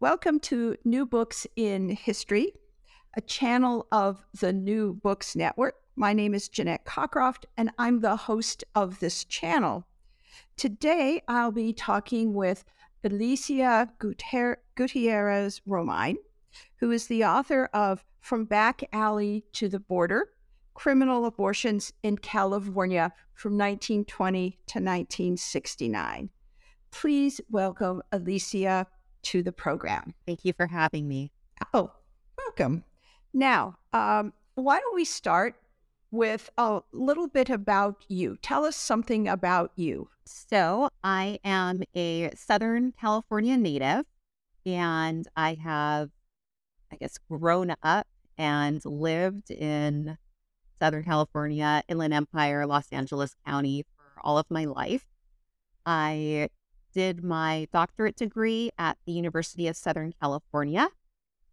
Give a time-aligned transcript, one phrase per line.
[0.00, 2.52] Welcome to New Books in History,
[3.16, 5.74] a channel of the New Books Network.
[5.96, 9.88] My name is Jeanette Cockcroft, and I'm the host of this channel.
[10.56, 12.64] Today, I'll be talking with
[13.02, 16.18] Alicia Gutierrez Romine,
[16.76, 20.28] who is the author of From Back Alley to the Border
[20.74, 26.30] Criminal Abortions in California from 1920 to 1969.
[26.92, 28.86] Please welcome Alicia
[29.28, 30.14] to the program.
[30.26, 31.30] Thank you for having me.
[31.74, 31.90] Oh,
[32.38, 32.82] welcome.
[33.34, 35.54] Now, um, why don't we start
[36.10, 38.38] with a little bit about you?
[38.40, 40.08] Tell us something about you.
[40.24, 44.06] So, I am a Southern California native,
[44.64, 46.08] and I have,
[46.90, 48.06] I guess, grown up
[48.38, 50.16] and lived in
[50.80, 55.04] Southern California, Inland Empire, Los Angeles County for all of my life.
[55.84, 56.48] I
[56.92, 60.88] did my doctorate degree at the University of Southern California.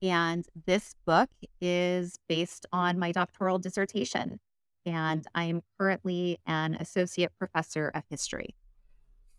[0.02, 1.30] And this book
[1.61, 4.39] is based on my doctoral dissertation.
[4.86, 8.55] And I am currently an associate professor of history.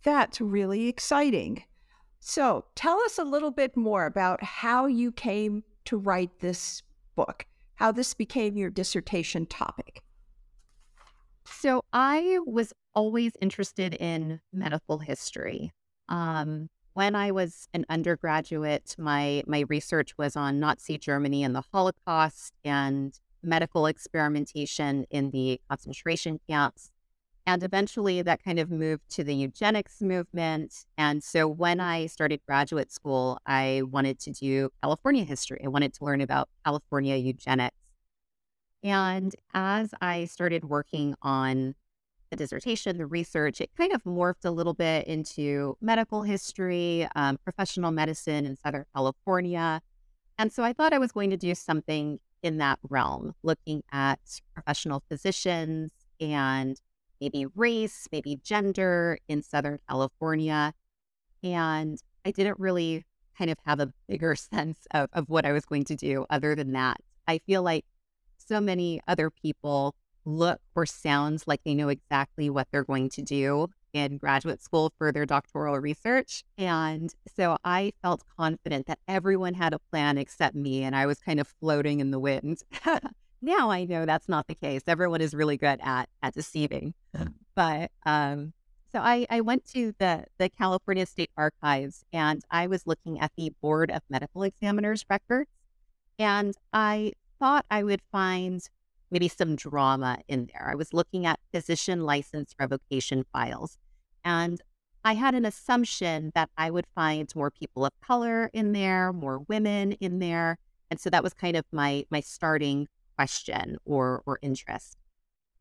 [0.03, 1.63] That's really exciting.
[2.19, 6.83] So tell us a little bit more about how you came to write this
[7.15, 7.45] book,
[7.75, 10.01] how this became your dissertation topic.
[11.45, 15.71] So I was always interested in medical history.
[16.09, 21.63] Um, when I was an undergraduate, my my research was on Nazi Germany and the
[21.71, 23.13] Holocaust and
[23.43, 26.91] medical experimentation in the concentration camps.
[27.45, 30.85] And eventually that kind of moved to the eugenics movement.
[30.97, 35.61] And so when I started graduate school, I wanted to do California history.
[35.63, 37.77] I wanted to learn about California eugenics.
[38.83, 41.75] And as I started working on
[42.29, 47.37] the dissertation, the research, it kind of morphed a little bit into medical history, um,
[47.43, 49.81] professional medicine in Southern California.
[50.37, 54.19] And so I thought I was going to do something in that realm, looking at
[54.53, 56.79] professional physicians and
[57.19, 60.73] maybe race, maybe gender in Southern California.
[61.43, 63.05] And I didn't really
[63.37, 66.55] kind of have a bigger sense of, of what I was going to do other
[66.55, 66.97] than that.
[67.27, 67.85] I feel like
[68.37, 69.95] so many other people
[70.27, 74.91] look or sounds like they know exactly what they're going to do in graduate school
[74.97, 76.43] for their doctoral research.
[76.57, 81.19] And so I felt confident that everyone had a plan except me, and I was
[81.19, 82.59] kind of floating in the wind.
[83.41, 84.81] now I know that's not the case.
[84.85, 86.93] Everyone is really good at at deceiving.
[87.55, 88.53] but um,
[88.91, 93.31] so I, I went to the the California State Archives and I was looking at
[93.37, 95.49] the Board of Medical Examiners records,
[96.19, 98.67] and I thought I would find
[99.11, 100.69] maybe some drama in there.
[100.69, 103.77] I was looking at physician license revocation files,
[104.23, 104.61] and
[105.03, 109.39] I had an assumption that I would find more people of color in there, more
[109.39, 110.57] women in there,
[110.89, 114.97] and so that was kind of my my starting question or or interest.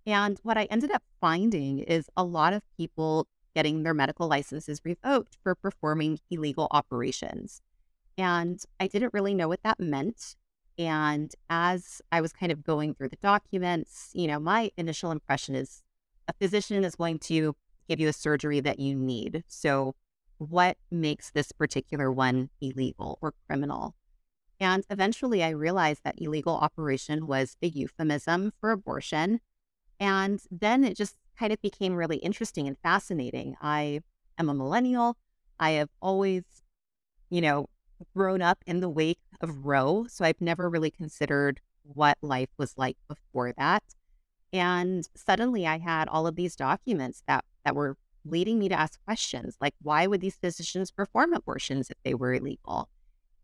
[0.07, 4.81] And what I ended up finding is a lot of people getting their medical licenses
[4.85, 7.61] revoked for performing illegal operations.
[8.19, 10.37] And I didn't really know what that meant.
[10.79, 15.55] And as I was kind of going through the documents, you know, my initial impression
[15.55, 15.83] is
[16.29, 17.57] a physician is going to
[17.89, 19.45] give you a surgery that you need.
[19.47, 19.95] So,
[20.39, 23.95] what makes this particular one illegal or criminal?
[24.61, 29.41] And eventually I realized that illegal operation was a euphemism for abortion.
[29.99, 33.57] And then it just kind of became really interesting and fascinating.
[33.63, 34.01] I
[34.39, 35.17] am a millennial.
[35.59, 36.43] I have always,
[37.31, 37.69] you know,
[38.15, 40.07] grown up in the wake of Roe.
[40.09, 43.83] So I've never really considered what life was like before that.
[44.53, 49.03] And suddenly I had all of these documents that, that were leading me to ask
[49.05, 52.89] questions like, why would these physicians perform abortions if they were illegal?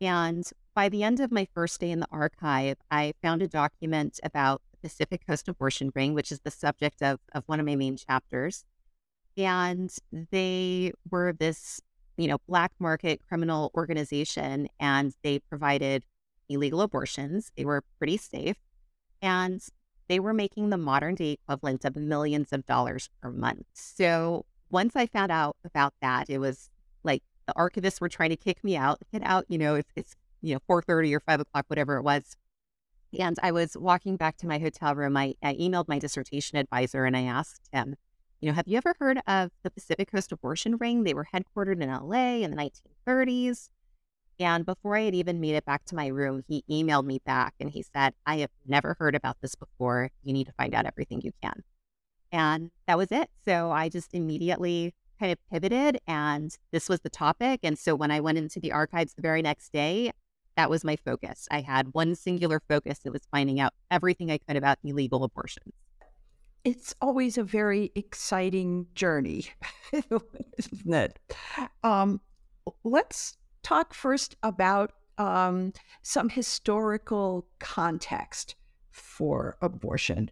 [0.00, 0.44] And
[0.74, 4.62] by the end of my first day in the archive, I found a document about
[4.72, 7.96] the Pacific Coast Abortion Ring, which is the subject of, of one of my main
[7.96, 8.64] chapters.
[9.36, 9.94] And
[10.30, 11.80] they were this
[12.16, 16.04] you know, black market criminal organization and they provided
[16.48, 17.50] illegal abortions.
[17.56, 18.56] They were pretty safe
[19.20, 19.62] and
[20.08, 23.66] they were making the modern day equivalent of millions of dollars per month.
[23.72, 26.70] So once I found out about that, it was
[27.02, 30.14] like the archivists were trying to kick me out, get out, you know, it's, it's
[30.40, 32.36] you know, 4.30 or 5 o'clock, whatever it was.
[33.18, 35.16] And I was walking back to my hotel room.
[35.16, 37.96] I, I emailed my dissertation advisor and I asked him,
[38.42, 41.04] you know, have you ever heard of the Pacific Coast Abortion Ring?
[41.04, 43.68] They were headquartered in LA in the 1930s.
[44.40, 47.54] And before I had even made it back to my room, he emailed me back
[47.60, 50.10] and he said, I have never heard about this before.
[50.24, 51.62] You need to find out everything you can.
[52.32, 53.30] And that was it.
[53.46, 57.60] So I just immediately kind of pivoted and this was the topic.
[57.62, 60.10] And so when I went into the archives the very next day,
[60.56, 61.46] that was my focus.
[61.48, 62.98] I had one singular focus.
[63.04, 65.74] It was finding out everything I could about illegal abortions.
[66.64, 69.46] It's always a very exciting journey,
[69.92, 71.18] isn't it?
[71.82, 72.20] Um,
[72.84, 75.72] let's talk first about um,
[76.02, 78.54] some historical context
[78.90, 80.30] for abortion.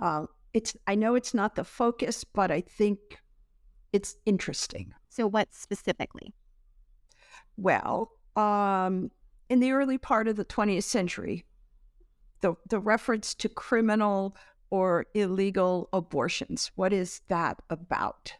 [0.00, 2.98] Uh, it's I know it's not the focus, but I think
[3.92, 4.92] it's interesting.
[5.08, 6.32] So, what specifically?
[7.56, 9.10] Well, um,
[9.48, 11.44] in the early part of the 20th century,
[12.40, 14.36] the, the reference to criminal
[14.70, 18.34] or illegal abortions, what is that about?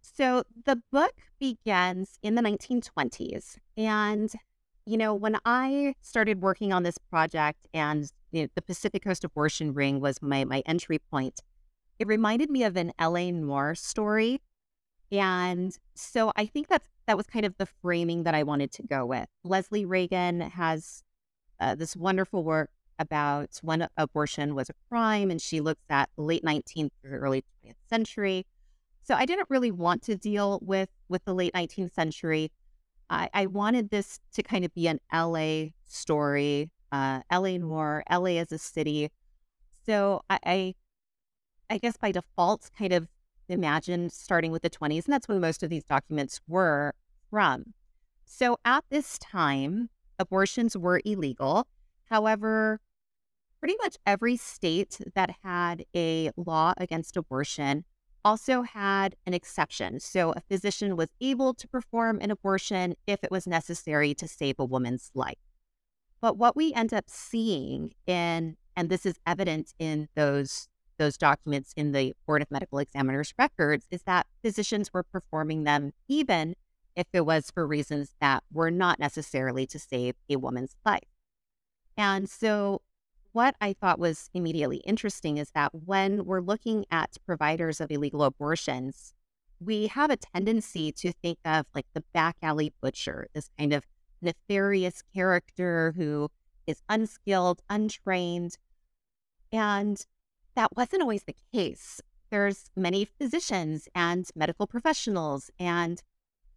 [0.00, 3.56] So the book begins in the 1920s.
[3.76, 4.30] And,
[4.86, 9.24] you know, when I started working on this project and you know, the Pacific Coast
[9.24, 11.40] Abortion Ring was my, my entry point,
[11.98, 13.30] it reminded me of an L.A.
[13.32, 14.40] noir story.
[15.10, 18.82] And so I think that's that was kind of the framing that I wanted to
[18.82, 19.26] go with.
[19.44, 21.02] Leslie Reagan has
[21.60, 26.44] uh, this wonderful work about when abortion was a crime, and she looks at late
[26.44, 28.46] 19th to early 20th century.
[29.02, 32.50] So I didn't really want to deal with with the late 19th century.
[33.10, 38.38] I, I wanted this to kind of be an LA story, uh, LA noir, LA
[38.38, 39.10] as a city.
[39.84, 40.74] So I, I,
[41.68, 43.08] I guess by default, kind of
[43.48, 46.94] imagined starting with the 20s, and that's when most of these documents were
[47.30, 47.74] from.
[48.24, 51.66] So at this time, abortions were illegal.
[52.10, 52.80] However,
[53.60, 57.84] pretty much every state that had a law against abortion
[58.24, 60.00] also had an exception.
[60.00, 64.56] So a physician was able to perform an abortion if it was necessary to save
[64.58, 65.38] a woman's life.
[66.20, 71.72] But what we end up seeing in, and this is evident in those those documents
[71.76, 76.54] in the Board of Medical Examiners records is that physicians were performing them even
[76.94, 81.13] if it was for reasons that were not necessarily to save a woman's life.
[81.96, 82.82] And so,
[83.32, 88.22] what I thought was immediately interesting is that when we're looking at providers of illegal
[88.22, 89.12] abortions,
[89.58, 93.84] we have a tendency to think of like the back alley butcher, this kind of
[94.22, 96.28] nefarious character who
[96.66, 98.56] is unskilled, untrained.
[99.52, 100.04] And
[100.54, 102.00] that wasn't always the case.
[102.30, 106.02] There's many physicians and medical professionals and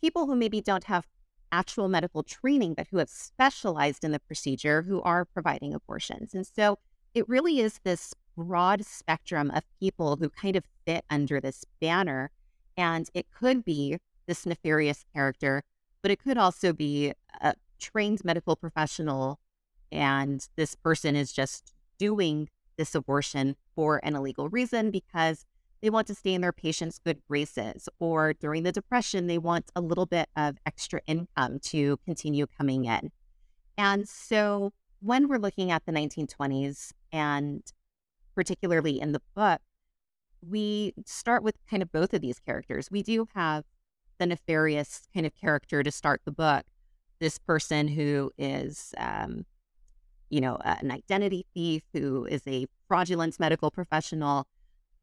[0.02, 1.08] people who maybe don't have
[1.52, 6.34] actual medical training, but who have specialized in the procedure who are providing abortions.
[6.34, 6.80] And so
[7.14, 12.32] it really is this broad spectrum of people who kind of fit under this banner.
[12.78, 13.98] And it could be
[14.28, 15.64] this nefarious character,
[16.02, 19.40] but it could also be a trained medical professional.
[19.92, 25.46] And this person is just doing this abortion for an illegal reason because
[25.82, 29.70] they want to stay in their patient's good graces, or during the depression, they want
[29.76, 33.12] a little bit of extra income to continue coming in.
[33.78, 37.62] And so when we're looking at the 1920s, and
[38.36, 39.62] particularly in the book,
[40.48, 42.90] we start with kind of both of these characters.
[42.92, 43.64] We do have
[44.18, 46.66] the nefarious kind of character to start the book,
[47.20, 49.46] this person who is um,
[50.30, 54.48] you know, an identity thief who is a fraudulent medical professional.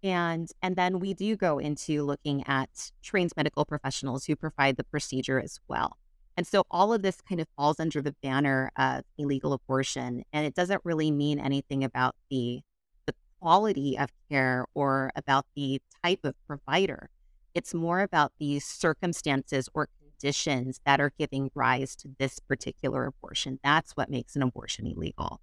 [0.04, 4.84] And, and then we do go into looking at trained medical professionals who provide the
[4.84, 5.96] procedure as well.
[6.36, 10.24] And so all of this kind of falls under the banner of illegal abortion.
[10.30, 12.60] And it doesn't really mean anything about the,
[13.06, 17.08] the quality of care or about the type of provider.
[17.54, 23.58] It's more about the circumstances or conditions that are giving rise to this particular abortion.
[23.64, 25.40] That's what makes an abortion illegal.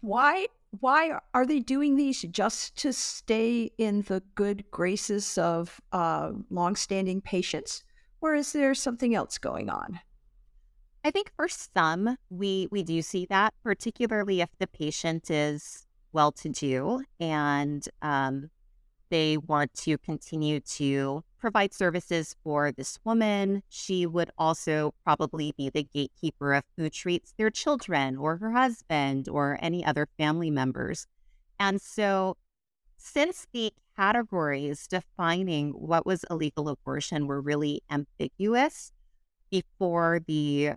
[0.00, 0.46] Why
[0.80, 7.20] why are they doing these just to stay in the good graces of uh, longstanding
[7.20, 7.84] patients,
[8.20, 10.00] or is there something else going on?
[11.04, 16.32] I think for some, we we do see that, particularly if the patient is well
[16.32, 18.50] to do and um,
[19.10, 23.62] they want to continue to provide services for this woman.
[23.68, 29.28] She would also probably be the gatekeeper of who treats their children or her husband
[29.28, 31.06] or any other family members.
[31.58, 32.36] And so
[32.96, 38.92] since the categories defining what was illegal abortion were really ambiguous
[39.50, 40.72] before the,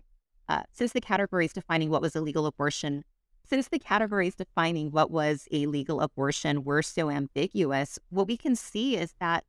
[0.47, 3.03] uh, since the categories defining what was illegal abortion,
[3.49, 8.55] since the categories defining what was a legal abortion were so ambiguous, what we can
[8.55, 9.43] see is that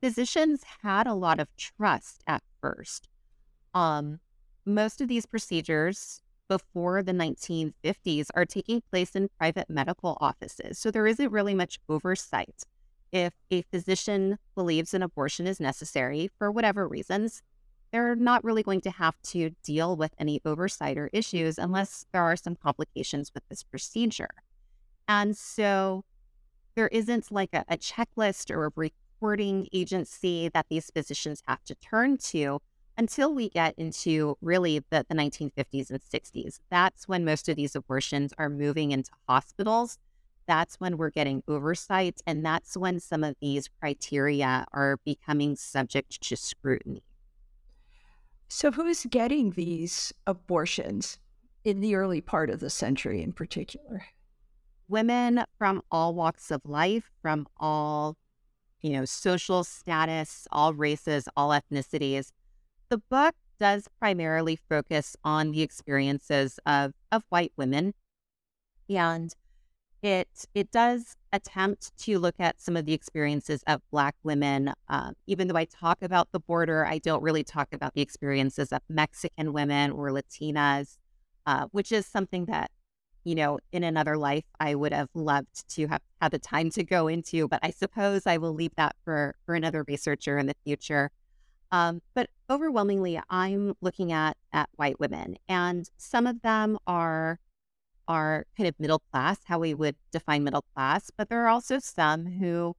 [0.00, 3.08] physicians had a lot of trust at first.
[3.74, 4.20] Um,
[4.64, 10.78] most of these procedures before the 1950s are taking place in private medical offices.
[10.78, 12.62] So there isn't really much oversight.
[13.10, 17.42] If a physician believes an abortion is necessary for whatever reasons,
[17.92, 22.22] they're not really going to have to deal with any oversight or issues unless there
[22.22, 24.30] are some complications with this procedure.
[25.06, 26.04] And so
[26.74, 31.74] there isn't like a, a checklist or a reporting agency that these physicians have to
[31.74, 32.60] turn to
[32.96, 36.60] until we get into really the, the 1950s and 60s.
[36.70, 39.98] That's when most of these abortions are moving into hospitals.
[40.46, 42.20] That's when we're getting oversight.
[42.26, 47.02] And that's when some of these criteria are becoming subject to scrutiny.
[48.54, 51.18] So, who's getting these abortions
[51.64, 54.04] in the early part of the century in particular?
[54.88, 58.18] Women from all walks of life, from all,
[58.82, 62.30] you know, social status, all races, all ethnicities
[62.92, 67.94] the book does primarily focus on the experiences of, of white women.
[68.90, 69.34] And
[70.02, 74.72] it it does attempt to look at some of the experiences of Black women.
[74.88, 78.72] Uh, even though I talk about the border, I don't really talk about the experiences
[78.72, 80.98] of Mexican women or Latinas,
[81.46, 82.70] uh, which is something that
[83.24, 86.82] you know in another life I would have loved to have had the time to
[86.82, 87.46] go into.
[87.46, 91.10] But I suppose I will leave that for for another researcher in the future.
[91.70, 97.38] Um, but overwhelmingly, I'm looking at at white women, and some of them are
[98.08, 101.10] are kind of middle class, how we would define middle class.
[101.16, 102.74] But there are also some who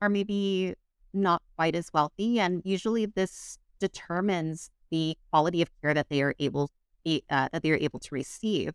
[0.00, 0.74] are maybe
[1.12, 6.34] not quite as wealthy, and usually this determines the quality of care that they are
[6.38, 6.70] able
[7.06, 8.72] uh, that they are able to receive.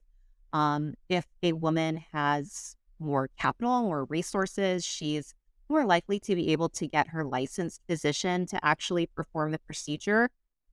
[0.54, 5.34] Um, if a woman has more capital, more resources, she's
[5.70, 10.30] more likely to be able to get her licensed physician to actually perform the procedure.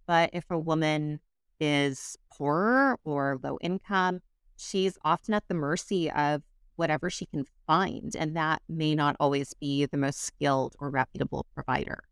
[0.06, 1.20] But if a woman
[1.60, 4.20] is poorer or low income,
[4.58, 6.42] she's often at the mercy of
[6.76, 8.14] whatever she can find.
[8.16, 12.04] And that may not always be the most skilled or reputable provider.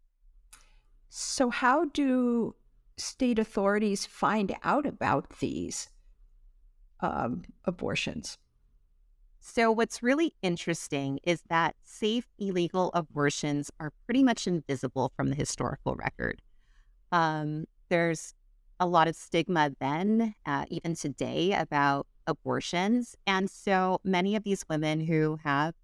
[1.09, 2.55] So, how do
[2.97, 5.89] state authorities find out about these
[7.01, 8.39] um, abortions?
[9.41, 15.37] So, what's really interesting is that safe illegal abortions are pretty much invisible from the
[15.37, 16.43] historical record.
[17.13, 18.35] Um, there's
[18.79, 23.17] a lot of stigma then, uh, even today, about abortions.
[23.27, 25.75] And so many of these women who have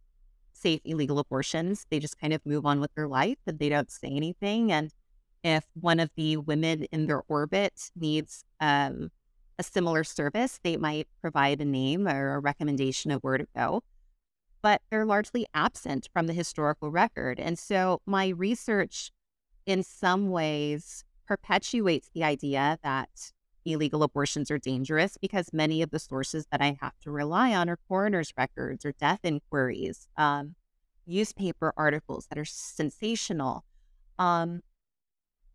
[0.52, 3.90] safe illegal abortions, they just kind of move on with their life and they don't
[3.90, 4.70] say anything.
[4.70, 4.92] And
[5.42, 9.10] if one of the women in their orbit needs um,
[9.58, 13.82] a similar service, they might provide a name or a recommendation of where to go,
[14.62, 17.40] but they're largely absent from the historical record.
[17.40, 19.10] And so my research,
[19.66, 23.32] in some ways, perpetuates the idea that
[23.64, 27.70] illegal abortions are dangerous because many of the sources that I have to rely on
[27.70, 30.56] are coroner's records or death inquiries, um,
[31.06, 33.64] newspaper articles that are sensational,
[34.18, 34.62] um,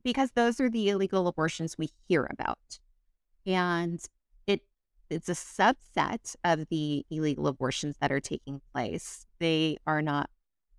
[0.03, 2.79] because those are the illegal abortions we hear about
[3.47, 4.05] and
[4.45, 4.62] it
[5.09, 9.25] it's a subset of the illegal abortions that are taking place.
[9.39, 10.29] They are not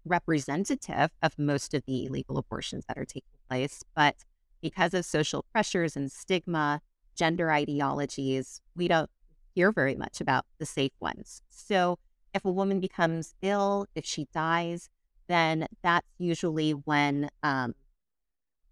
[0.05, 4.17] representative of most of the illegal abortions that are taking place, but
[4.61, 6.81] because of social pressures and stigma,
[7.15, 9.11] gender ideologies, we don't
[9.55, 11.43] hear very much about the safe ones.
[11.51, 11.99] So
[12.35, 14.89] if a woman becomes ill, if she dies,
[15.29, 17.75] then that's usually when um,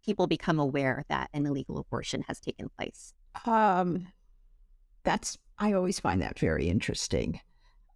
[0.05, 3.12] people become aware that an illegal abortion has taken place.
[3.45, 4.09] Um,
[5.02, 7.40] that's I always find that very interesting.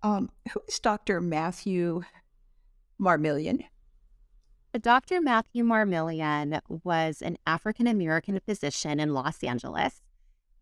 [0.03, 1.21] Um, who is Dr.
[1.21, 2.03] Matthew
[3.01, 3.65] Marmillion?
[4.79, 5.21] Dr.
[5.21, 10.01] Matthew Marmillion was an African American physician in Los Angeles,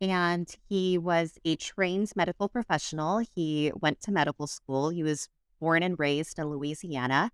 [0.00, 3.22] and he was a trained medical professional.
[3.34, 4.88] He went to medical school.
[4.88, 5.28] He was
[5.60, 7.32] born and raised in Louisiana,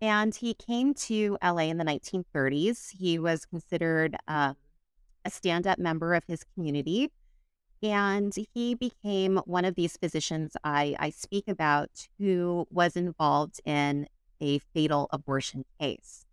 [0.00, 2.90] and he came to LA in the 1930s.
[2.98, 4.54] He was considered uh,
[5.24, 7.12] a stand up member of his community.
[7.82, 14.06] And he became one of these physicians I, I speak about who was involved in
[14.40, 16.24] a fatal abortion case.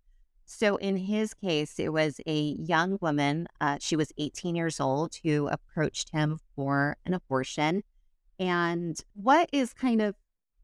[0.44, 5.16] So, in his case, it was a young woman, uh, she was 18 years old,
[5.22, 7.82] who approached him for an abortion.
[8.38, 10.14] And what is kind of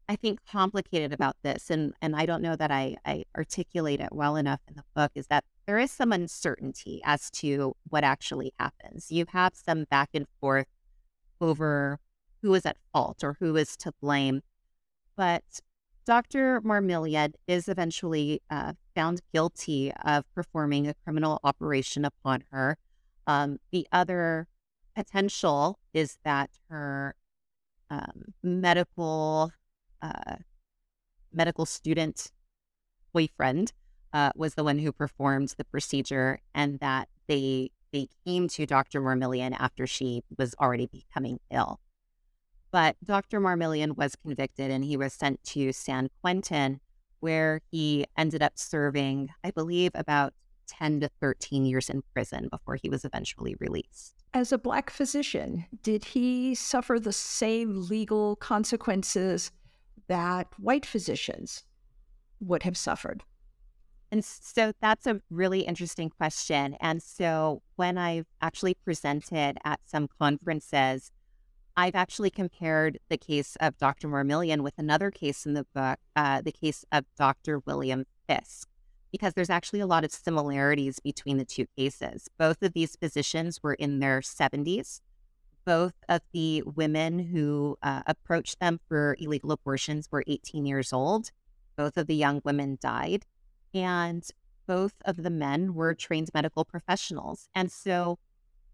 [0.07, 4.09] I think complicated about this, and and I don't know that I, I articulate it
[4.11, 8.53] well enough in the book, is that there is some uncertainty as to what actually
[8.59, 9.11] happens.
[9.11, 10.67] You have some back and forth
[11.41, 11.99] over
[12.41, 14.41] who is at fault or who is to blame,
[15.15, 15.43] but
[16.05, 16.61] Dr.
[16.61, 22.77] Marmillion is eventually uh, found guilty of performing a criminal operation upon her.
[23.25, 24.47] Um, the other
[24.95, 27.15] potential is that her
[27.89, 29.51] um, medical
[30.01, 30.35] uh,
[31.33, 32.31] medical student
[33.11, 33.73] boyfriend
[34.13, 39.01] uh, was the one who performed the procedure, and that they they came to Dr.
[39.01, 41.79] Marmillion after she was already becoming ill.
[42.71, 43.39] But Dr.
[43.39, 46.79] Marmillion was convicted, and he was sent to San Quentin,
[47.19, 50.33] where he ended up serving, I believe, about
[50.67, 54.15] 10 to 13 years in prison before he was eventually released.
[54.33, 59.51] As a Black physician, did he suffer the same legal consequences
[60.07, 61.63] that white physicians
[62.41, 63.23] would have suffered?
[64.11, 66.75] And so that's a really interesting question.
[66.79, 71.11] And so when I've actually presented at some conferences,
[71.77, 74.07] I've actually compared the case of Dr.
[74.07, 77.59] Marmillion with another case in the book, uh, the case of Dr.
[77.59, 78.69] William Fisk,
[79.11, 82.29] because there's actually a lot of similarities between the two cases.
[82.37, 85.01] Both of these physicians were in their 70s
[85.65, 91.31] both of the women who uh, approached them for illegal abortions were 18 years old.
[91.75, 93.25] Both of the young women died,
[93.73, 94.25] and
[94.67, 97.49] both of the men were trained medical professionals.
[97.53, 98.19] And so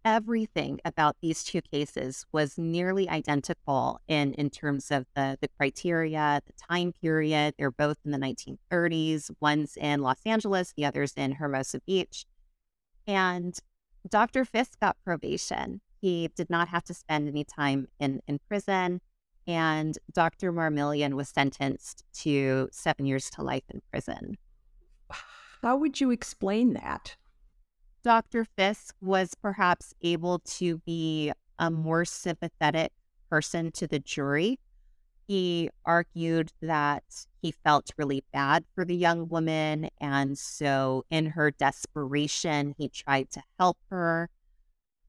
[0.03, 6.41] everything about these two cases was nearly identical in, in terms of the, the criteria,
[6.45, 7.55] the time period.
[7.57, 9.31] They're both in the 1930s.
[9.39, 12.25] One's in Los Angeles, the other's in Hermosa Beach.
[13.07, 13.57] And
[14.09, 14.45] Dr.
[14.45, 19.01] Fisk got probation he did not have to spend any time in, in prison.
[19.47, 20.51] And Dr.
[20.51, 24.37] Marmillion was sentenced to seven years to life in prison.
[25.61, 27.15] How would you explain that?
[28.03, 28.45] Dr.
[28.45, 32.91] Fisk was perhaps able to be a more sympathetic
[33.29, 34.59] person to the jury.
[35.27, 37.03] He argued that
[37.41, 39.89] he felt really bad for the young woman.
[39.99, 44.29] And so, in her desperation, he tried to help her.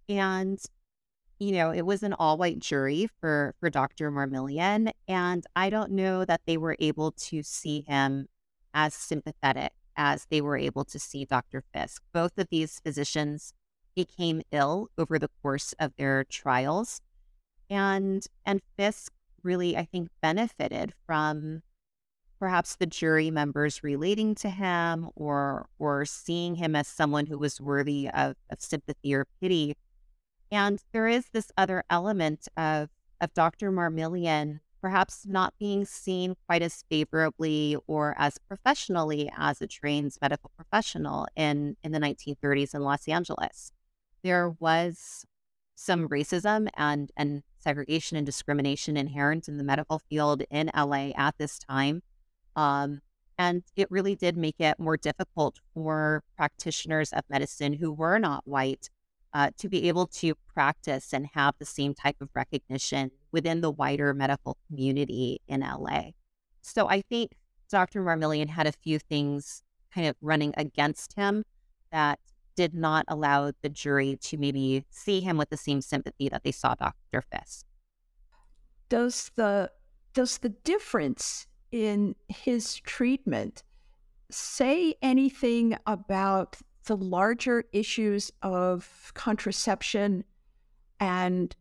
[0.09, 0.61] And
[1.39, 4.13] you know, it was an all white jury for for Dr.
[4.13, 8.29] Marmillion, and I don't know that they were able to see him
[8.75, 11.63] as sympathetic as they were able to see Dr.
[11.75, 12.03] Fisk.
[12.13, 13.55] Both of these physicians
[13.95, 17.01] became ill over the course of their trials,
[17.69, 21.63] and and Fisk really, I think, benefited from
[22.39, 27.61] perhaps the jury members relating to him or or seeing him as someone who was
[27.61, 29.77] worthy of, of sympathy or pity
[30.53, 32.91] and there is this other element of,
[33.23, 33.73] of Dr.
[33.73, 40.51] Marmillion perhaps not being seen quite as favorably or as professionally as a trained medical
[40.57, 43.71] professional in, in the 1930s in Los Angeles.
[44.25, 45.25] There was
[45.77, 51.39] some racism and, and segregation and discrimination inherent in the medical field in LA at
[51.39, 52.03] this time.
[52.57, 53.01] Um,
[53.39, 58.47] and it really did make it more difficult for practitioners of medicine who were not
[58.47, 58.91] white
[59.33, 63.71] uh, to be able to practice and have the same type of recognition within the
[63.71, 66.11] wider medical community in LA.
[66.61, 67.33] So I think
[67.71, 68.03] Dr.
[68.03, 69.63] Marmillion had a few things
[69.95, 71.45] kind of running against him
[71.91, 72.19] that
[72.55, 76.53] did not allow the jury to maybe see him with the same sympathy that they
[76.53, 77.23] saw Dr.
[77.33, 77.67] Fisk.
[78.89, 79.71] Does the
[80.13, 83.63] does the difference in his treatment
[84.31, 90.25] say anything about the larger issues of contraception
[91.01, 91.57] and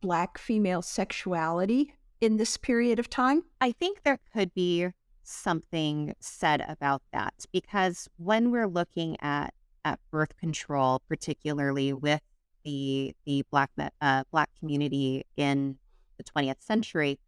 [0.00, 3.44] Black female sexuality in this period of time?
[3.60, 4.88] I think there could be
[5.24, 9.54] something said about that because when we're looking at,
[9.84, 12.20] at birth control, particularly with
[12.64, 15.76] the the black uh, black community in
[16.16, 17.18] the 20th century,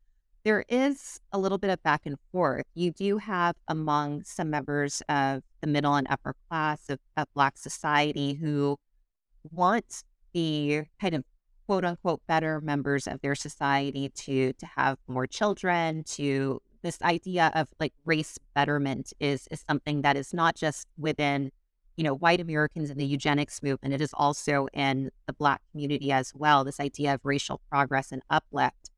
[0.45, 2.67] there is a little bit of back and forth.
[2.75, 7.57] You do have among some members of the middle and upper class of, of Black
[7.57, 8.77] society who
[9.51, 10.05] want
[10.35, 11.25] the kind of
[11.67, 17.51] quote unquote better members of their society to to have more children to this idea
[17.55, 21.51] of like race betterment is is something that is not just within
[21.97, 26.13] you know white americans in the eugenics movement it is also in the black community
[26.13, 28.91] as well this idea of racial progress and uplift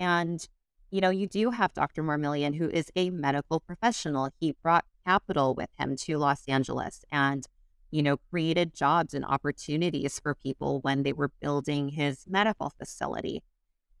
[0.00, 0.48] and
[0.90, 2.02] you know, you do have Dr.
[2.02, 4.30] Marmillion, who is a medical professional.
[4.38, 7.46] He brought capital with him to Los Angeles and,
[7.90, 13.42] you know, created jobs and opportunities for people when they were building his medical facility.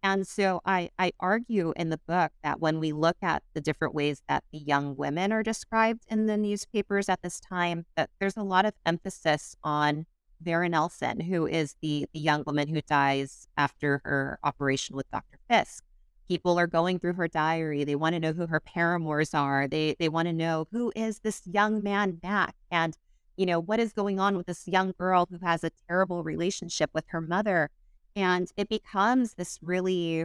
[0.02, 3.94] And so I, I argue in the book that when we look at the different
[3.94, 8.36] ways that the young women are described in the newspapers at this time, that there's
[8.36, 10.06] a lot of emphasis on
[10.40, 15.38] Vera Nelson, who is the, the young woman who dies after her operation with Dr.
[15.48, 15.82] Fisk.
[16.28, 17.84] People are going through her diary.
[17.84, 19.68] They want to know who her paramours are.
[19.68, 22.96] They they want to know who is this young man Mac and
[23.36, 26.90] you know what is going on with this young girl who has a terrible relationship
[26.94, 27.70] with her mother.
[28.14, 30.24] And it becomes this really,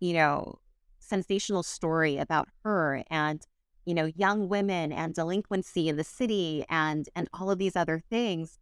[0.00, 0.58] you know,
[0.98, 3.46] sensational story about her and
[3.84, 8.00] you know young women and delinquency in the city and and all of these other
[8.10, 8.58] things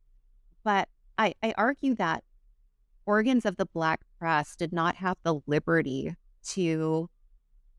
[0.64, 2.22] but I, I argue that
[3.04, 6.14] organs of the Black press did not have the liberty
[6.50, 7.10] to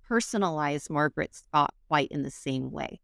[0.10, 3.00] personalize Margaret Scott quite in the same way.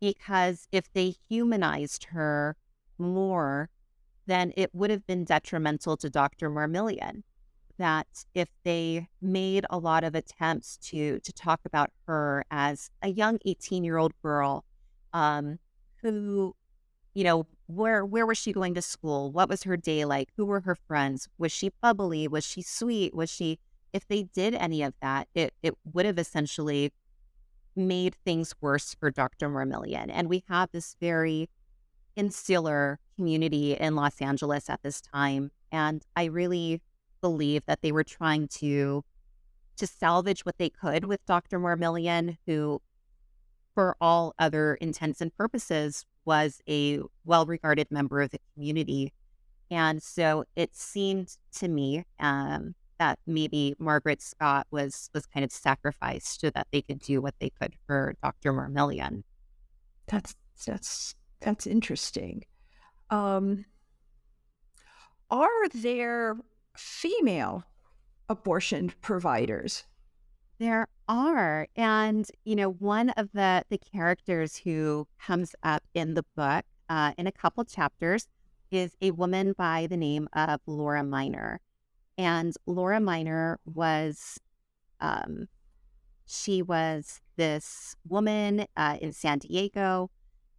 [0.00, 2.56] Because if they humanized her
[2.98, 3.70] more,
[4.26, 6.50] then it would have been detrimental to Dr.
[6.50, 7.22] Marmillion.
[7.78, 13.08] That if they made a lot of attempts to to talk about her as a
[13.08, 14.64] young 18 year old girl
[15.12, 15.58] um,
[16.02, 16.54] who
[17.16, 19.32] you know, where where was she going to school?
[19.32, 20.28] What was her day like?
[20.36, 21.28] Who were her friends?
[21.38, 22.28] Was she bubbly?
[22.28, 23.14] Was she sweet?
[23.14, 23.58] Was she
[23.94, 26.92] if they did any of that, it it would have essentially
[27.76, 29.48] made things worse for Dr.
[29.48, 30.10] Marmillion.
[30.10, 31.48] And we have this very
[32.16, 35.50] insular community in Los Angeles at this time.
[35.70, 36.80] And I really
[37.20, 39.04] believe that they were trying to
[39.76, 41.58] to salvage what they could with Dr.
[41.58, 42.80] Marmillion, who
[43.74, 49.12] for all other intents and purposes was a well regarded member of the community.
[49.70, 55.52] And so it seemed to me um, that maybe Margaret Scott was was kind of
[55.52, 58.52] sacrificed so that they could do what they could for Dr.
[58.52, 59.22] Marmillion.
[60.06, 60.34] That's
[60.66, 62.44] that's that's interesting.
[63.10, 63.66] Um,
[65.30, 66.36] are there
[66.76, 67.64] female
[68.28, 69.84] abortion providers?
[70.58, 71.68] There are.
[71.76, 77.12] And, you know, one of the the characters who comes up in the book uh,
[77.18, 78.28] in a couple chapters
[78.70, 81.60] is a woman by the name of Laura Miner.
[82.18, 84.38] And Laura Miner was
[85.00, 85.48] um,
[86.26, 90.10] she was this woman uh, in San Diego.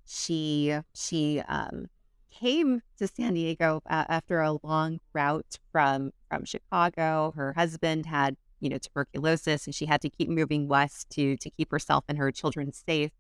[0.06, 1.88] She she um,
[2.32, 7.34] came to San Diego uh, after a long route from from Chicago.
[7.36, 11.50] Her husband had you know, tuberculosis, and she had to keep moving west to to
[11.50, 13.12] keep herself and her children safe.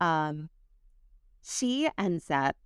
[0.00, 0.50] Um,
[1.42, 2.56] she ends up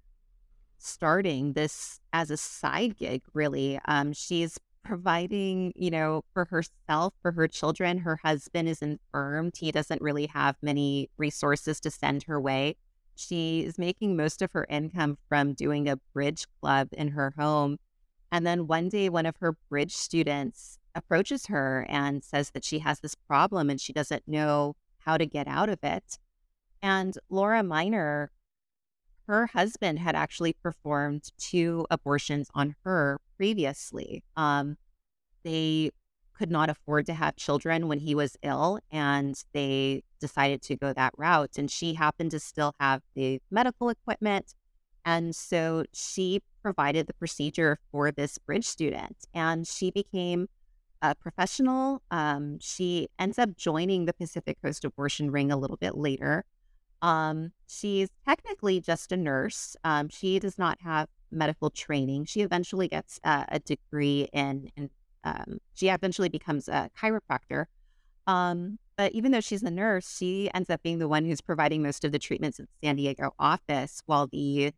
[0.78, 3.22] starting this as a side gig.
[3.34, 7.98] Really, um, she's providing, you know, for herself, for her children.
[7.98, 12.76] Her husband is infirmed; he doesn't really have many resources to send her way.
[13.14, 17.78] She is making most of her income from doing a bridge club in her home.
[18.30, 22.80] And then one day, one of her bridge students approaches her and says that she
[22.80, 26.18] has this problem and she doesn't know how to get out of it.
[26.82, 28.30] And Laura Miner,
[29.26, 34.22] her husband had actually performed two abortions on her previously.
[34.36, 34.76] Um,
[35.44, 35.90] they
[36.34, 40.92] could not afford to have children when he was ill, and they decided to go
[40.92, 41.56] that route.
[41.56, 44.54] And she happened to still have the medical equipment.
[45.04, 50.48] And so she provided the procedure for this bridge student, and she became
[51.02, 52.00] a professional.
[52.10, 56.44] Um, she ends up joining the Pacific Coast Abortion Ring a little bit later.
[57.02, 59.76] Um, she's technically just a nurse.
[59.84, 62.26] Um, she does not have medical training.
[62.26, 64.88] She eventually gets uh, a degree in, in
[65.24, 67.66] um, she eventually becomes a chiropractor.
[68.26, 71.82] Um, but even though she's a nurse, she ends up being the one who's providing
[71.82, 74.72] most of the treatments in the San Diego office, while the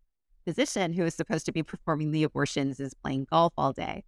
[0.44, 4.04] physician who is supposed to be performing the abortions is playing golf all day.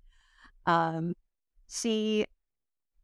[0.66, 1.14] Um,
[1.68, 2.26] she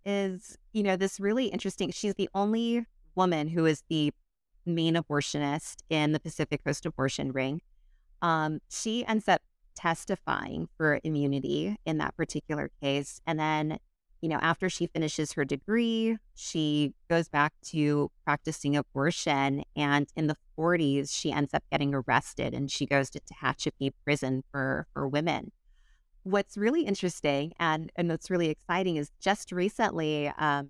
[0.05, 1.91] is, you know, this really interesting.
[1.91, 4.13] She's the only woman who is the
[4.67, 7.61] main abortionist in the Pacific Coast Abortion Ring.
[8.21, 9.43] Um, she ends up
[9.75, 13.21] testifying for immunity in that particular case.
[13.27, 13.79] And then,
[14.21, 19.65] you know, after she finishes her degree, she goes back to practicing abortion.
[19.75, 24.45] And in the 40s, she ends up getting arrested and she goes to Tehachapi prison
[24.53, 25.51] for, for women
[26.25, 30.69] what's really interesting and, and what's really exciting is just recently, um,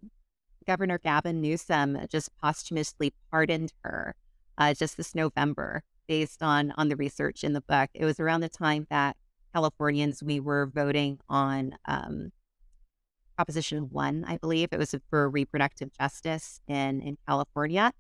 [0.67, 4.15] Governor Gavin Newsom just posthumously pardoned her
[4.59, 7.91] uh, just this November based on on the research in the book.
[7.95, 9.17] It was around the time that
[9.55, 12.33] Californians we were voting on um,
[13.37, 17.93] Proposition One, I believe it was for reproductive justice in in California,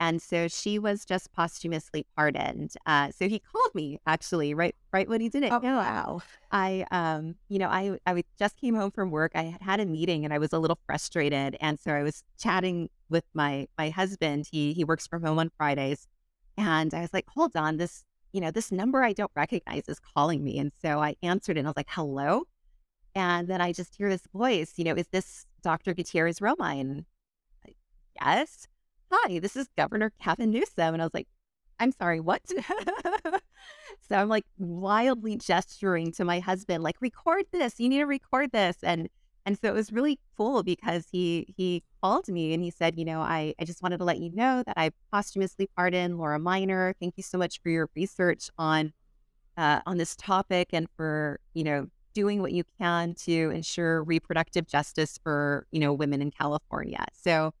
[0.00, 2.74] And so she was just posthumously pardoned.
[2.86, 5.52] Uh, so he called me actually right right when he did it.
[5.52, 6.22] Oh, wow.
[6.52, 9.32] I um you know I I just came home from work.
[9.34, 12.22] I had had a meeting and I was a little frustrated, and so I was
[12.38, 14.48] chatting with my my husband.
[14.50, 16.06] He he works from home on Fridays,
[16.56, 19.98] and I was like, hold on, this you know this number I don't recognize is
[20.00, 22.44] calling me, and so I answered and I was like, hello,
[23.16, 24.74] and then I just hear this voice.
[24.76, 25.92] You know, is this Dr.
[25.92, 27.04] Gutierrez Romine?
[28.20, 28.68] Yes
[29.10, 30.94] hi, this is Governor Gavin Newsom.
[30.94, 31.28] And I was like,
[31.80, 32.42] I'm sorry, what?
[34.08, 37.78] so I'm like wildly gesturing to my husband, like, record this.
[37.78, 38.76] You need to record this.
[38.82, 39.08] And
[39.46, 43.04] and so it was really cool because he he called me and he said, you
[43.04, 46.94] know, I, I just wanted to let you know that I posthumously pardoned Laura Miner.
[47.00, 48.92] Thank you so much for your research on
[49.56, 54.66] uh, on this topic and for, you know, doing what you can to ensure reproductive
[54.66, 57.06] justice for, you know, women in California.
[57.14, 57.54] So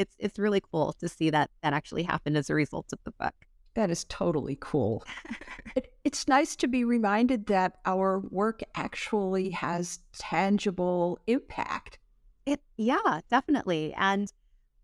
[0.00, 3.12] it's it's really cool to see that that actually happened as a result of the
[3.12, 3.34] book.
[3.74, 5.04] That is totally cool.
[5.76, 11.98] it, it's nice to be reminded that our work actually has tangible impact.
[12.46, 13.94] It yeah, definitely.
[13.96, 14.32] And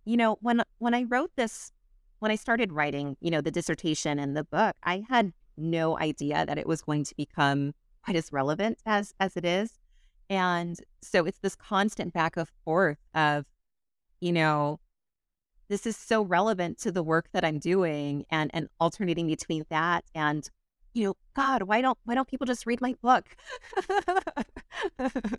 [0.04, 1.72] you know, when when I wrote this
[2.18, 6.44] when I started writing, you know, the dissertation and the book, I had no idea
[6.46, 7.72] that it was going to become
[8.04, 9.78] quite as relevant as as it is.
[10.28, 13.46] And so it's this constant back and forth of,
[14.20, 14.80] you know,
[15.68, 20.04] this is so relevant to the work that I'm doing and and alternating between that
[20.14, 20.48] and
[20.94, 23.24] you know god why don't why don't people just read my book?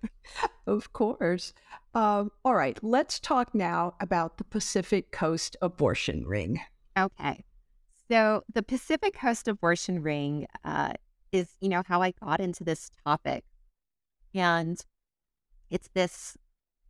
[0.68, 1.54] Of course.
[1.94, 6.60] Um, all right let's talk now about the pacific coast abortion ring.
[6.98, 7.44] Okay.
[8.10, 10.94] So the pacific coast abortion ring uh,
[11.32, 13.44] is you know how i got into this topic.
[14.34, 14.80] And
[15.70, 16.38] it's this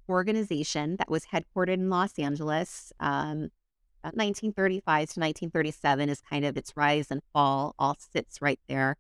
[0.10, 2.92] organization that was headquartered in Los Angeles.
[3.00, 3.50] Um,
[4.02, 8.96] 1935 to 1937 is kind of its rise and fall, all sits right there.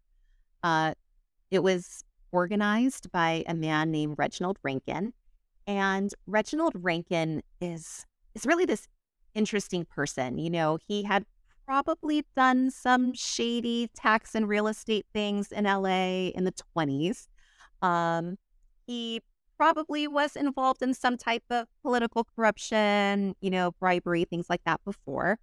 [0.63, 0.93] Uh,
[1.49, 5.13] it was organized by a man named Reginald Rankin.
[5.65, 8.87] And Reginald Rankin is is really this
[9.33, 10.37] interesting person.
[10.37, 11.25] You know, he had
[11.65, 17.27] probably done some shady tax and real estate things in LA in the 20s.
[17.81, 18.37] Um,
[18.85, 19.21] he
[19.57, 24.79] probably was involved in some type of political corruption, you know, bribery, things like that
[24.85, 25.39] before.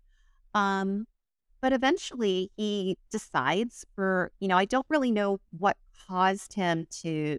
[0.55, 1.07] Um,
[1.61, 7.39] but eventually he decides for, you know, I don't really know what caused him to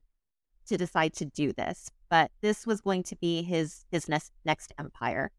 [0.68, 4.74] to decide to do this, but this was going to be his his next next
[4.80, 5.32] empire.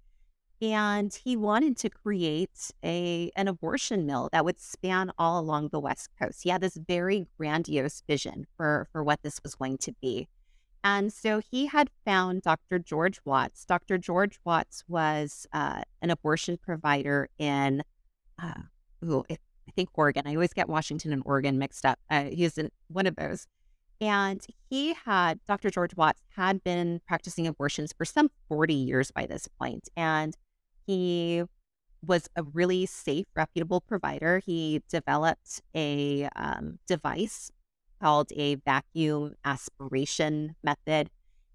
[0.63, 5.81] And he wanted to create a an abortion mill that would span all along the
[5.81, 6.45] West Coast.
[6.45, 10.29] He had this very grandiose vision for for what this was going to be.
[10.85, 12.79] And so he had found Dr.
[12.79, 13.65] George Watts.
[13.65, 13.99] Dr.
[13.99, 17.83] George Watts was uh, an abortion provider in,
[18.41, 18.63] uh,
[19.05, 19.37] ooh, I
[19.75, 20.25] think Oregon.
[20.27, 21.99] I always get Washington and Oregon mixed up.
[22.09, 23.47] Uh, he's in one of those.
[24.01, 25.71] And he had, Dr.
[25.71, 29.89] George Watts had been practicing abortions for some 40 years by this point.
[29.97, 30.37] And
[30.87, 31.43] he
[32.07, 34.41] was a really safe, reputable provider.
[34.45, 37.51] He developed a um, device
[38.01, 41.11] called a vacuum aspiration method.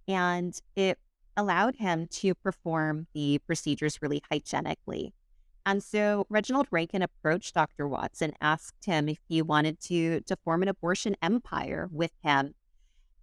[0.08, 0.98] And it
[1.38, 5.14] allowed him to perform the procedures really hygienically.
[5.66, 7.88] And so Reginald Rankin approached Dr.
[7.88, 12.56] Watts and asked him if he wanted to, to form an abortion empire with him.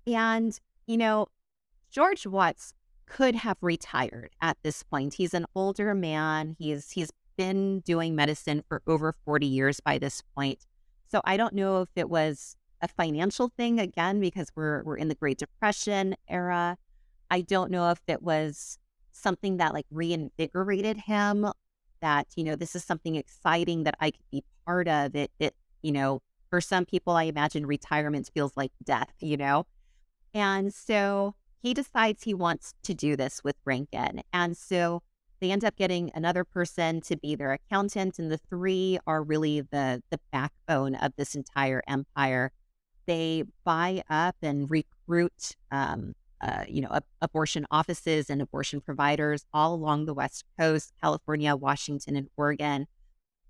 [0.07, 1.27] And, you know,
[1.91, 2.73] George Watts
[3.07, 5.15] could have retired at this point.
[5.15, 6.57] He's an older man.
[6.59, 10.67] He's he's been doing medicine for over 40 years by this point.
[11.11, 15.09] So I don't know if it was a financial thing again because we're we're in
[15.09, 16.77] the Great Depression era.
[17.31, 18.79] I don't know if it was
[19.13, 21.51] something that like reinvigorated him
[22.01, 25.15] that you know this is something exciting that I could be part of.
[25.15, 29.67] It it you know for some people I imagine retirement feels like death you know?
[30.35, 34.23] And so he decides he wants to do this with Rankin.
[34.33, 35.03] And so
[35.41, 39.61] they end up getting another person to be their accountant and the three are really
[39.61, 42.53] the the backbone of this entire empire
[43.09, 49.75] they buy up and recruit, um, uh, you know, abortion offices and abortion providers all
[49.75, 52.87] along the West Coast, California, Washington, and Oregon.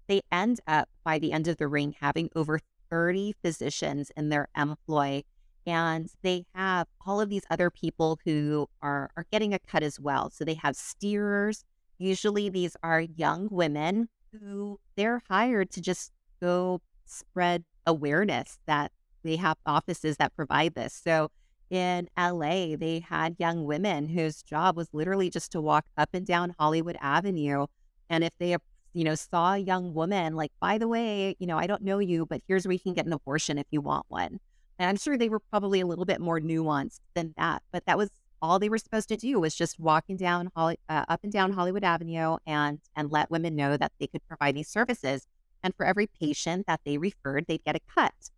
[0.07, 4.49] They end up by the end of the ring having over 30 physicians in their
[4.57, 5.25] employ.
[5.67, 9.99] And they have all of these other people who are, are getting a cut as
[9.99, 10.31] well.
[10.31, 11.65] So they have steerers.
[11.99, 18.93] Usually these are young women who they're hired to just go spread awareness that
[19.29, 21.01] they have offices that provide this.
[21.05, 21.31] So
[21.71, 26.27] in LA, they had young women whose job was literally just to walk up and
[26.27, 27.67] down Hollywood Avenue.
[28.09, 28.57] And if they
[28.95, 31.99] you know, saw a young woman, like, by the way, you know, I don't know
[31.99, 34.41] you, but here's where you can get an abortion if you want one.
[34.79, 37.99] And I'm sure they were probably a little bit more nuanced than that, but that
[37.99, 38.11] was
[38.41, 41.83] all they were supposed to do was just walking down uh, up and down Hollywood
[41.83, 45.27] Avenue and and let women know that they could provide these services.
[45.63, 48.31] And for every patient that they referred, they'd get a cut.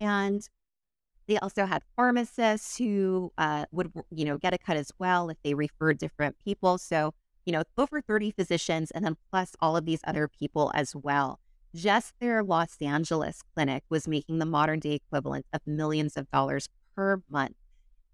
[0.00, 0.46] And
[1.26, 5.38] they also had pharmacists who uh, would, you know, get a cut as well if
[5.42, 6.78] they referred different people.
[6.78, 7.14] So,
[7.46, 11.40] you know, over 30 physicians and then plus all of these other people as well.
[11.74, 16.68] Just their Los Angeles clinic was making the modern day equivalent of millions of dollars
[16.94, 17.56] per month.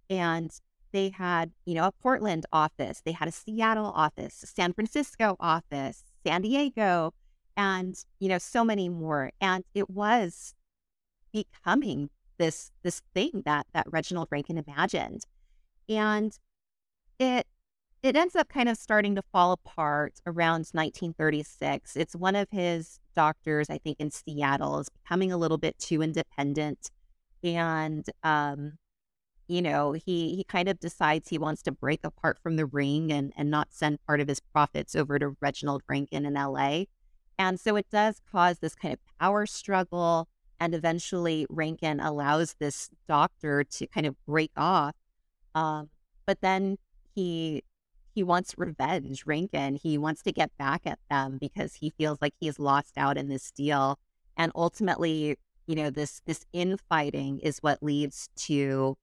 [0.08, 0.50] And
[0.92, 6.04] they had, you know, a Portland office, they had a Seattle office, San Francisco office,
[6.26, 7.12] San Diego,
[7.56, 9.30] and, you know, so many more.
[9.40, 10.54] And it was
[11.32, 15.24] becoming this this thing that that Reginald Rankin imagined.
[15.88, 16.36] And
[17.18, 17.46] it
[18.02, 21.96] it ends up kind of starting to fall apart around 1936.
[21.96, 26.00] It's one of his doctors, I think, in Seattle, is becoming a little bit too
[26.02, 26.90] independent,
[27.44, 28.78] and um,
[29.48, 33.12] you know, he he kind of decides he wants to break apart from the ring
[33.12, 36.88] and and not send part of his profits over to Reginald Rankin in L.A.
[37.38, 40.28] And so it does cause this kind of power struggle.
[40.60, 44.94] And eventually, Rankin allows this doctor to kind of break off.
[45.54, 45.88] Um,
[46.26, 46.76] but then
[47.14, 47.64] he
[48.14, 49.76] he wants revenge, Rankin.
[49.76, 53.16] He wants to get back at them because he feels like he has lost out
[53.16, 53.98] in this deal.
[54.36, 58.96] And ultimately, you know, this this infighting is what leads to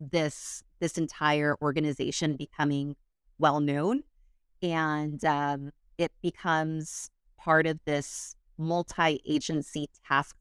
[0.00, 2.96] this this entire organization becoming
[3.38, 4.02] well known,
[4.62, 10.36] and um, it becomes part of this multi-agency task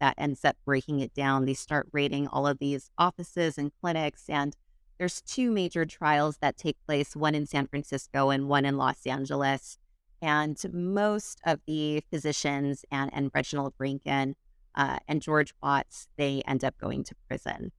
[0.00, 1.44] that ends up breaking it down.
[1.44, 4.56] They start raiding all of these offices and clinics and
[4.98, 9.06] there's two major trials that take place, one in San Francisco and one in Los
[9.06, 9.78] Angeles.
[10.22, 14.34] And most of the physicians and, and Reginald Rankin
[14.74, 17.72] uh, and George Watts, they end up going to prison.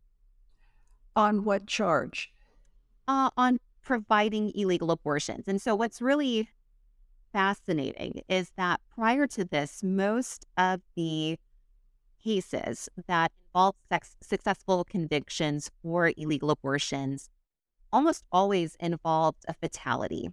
[1.16, 2.32] On what charge?
[3.08, 5.48] Uh, on providing illegal abortions.
[5.48, 6.50] And so, what's really
[7.34, 11.40] fascinating is that prior to this, most of the
[12.24, 17.30] cases that involve sex- successful convictions for illegal abortions
[17.92, 20.30] almost always involved a fatality.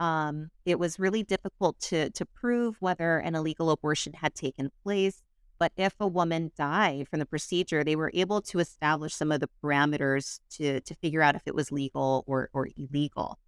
[0.00, 5.22] Um, it was really difficult to to prove whether an illegal abortion had taken place,
[5.58, 9.40] but if a woman died from the procedure, they were able to establish some of
[9.40, 13.38] the parameters to to figure out if it was legal or or illegal.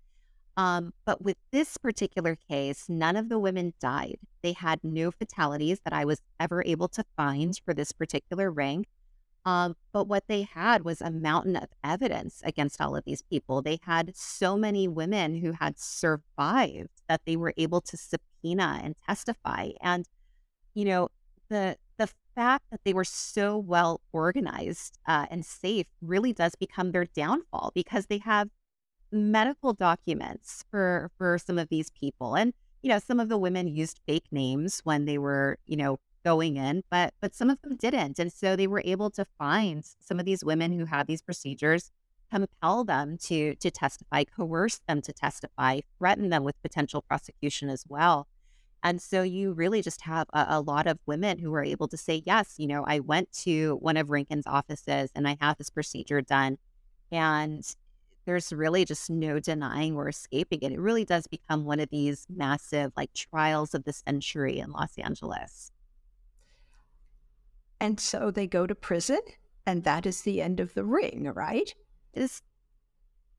[0.59, 4.19] Um, but with this particular case, none of the women died.
[4.43, 8.85] They had no fatalities that I was ever able to find for this particular ring.
[9.45, 13.63] Um, but what they had was a mountain of evidence against all of these people.
[13.63, 18.97] They had so many women who had survived that they were able to subpoena and
[19.07, 19.71] testify.
[19.81, 20.09] And,
[20.75, 21.09] you know,
[21.49, 26.91] the the fact that they were so well organized uh, and safe really does become
[26.91, 28.51] their downfall because they have
[29.11, 33.67] medical documents for for some of these people and you know some of the women
[33.67, 37.77] used fake names when they were you know going in but but some of them
[37.77, 41.23] didn't and so they were able to find some of these women who had these
[41.23, 41.91] procedures
[42.31, 47.85] compel them to to testify coerce them to testify threaten them with potential prosecution as
[47.89, 48.27] well
[48.83, 51.97] and so you really just have a, a, lot of women who are able to
[51.97, 55.71] say yes you know i went to one of rankin's offices and i had this
[55.71, 56.59] procedure done
[57.11, 57.75] and
[58.29, 60.73] there's really just no denying or escaping it.
[60.73, 64.99] It really does become one of these massive like trials of the century in Los
[64.99, 65.73] Angeles.
[67.81, 69.21] And so they go to prison,
[69.65, 71.75] and that is the end of the ring, right?
[72.13, 72.43] It is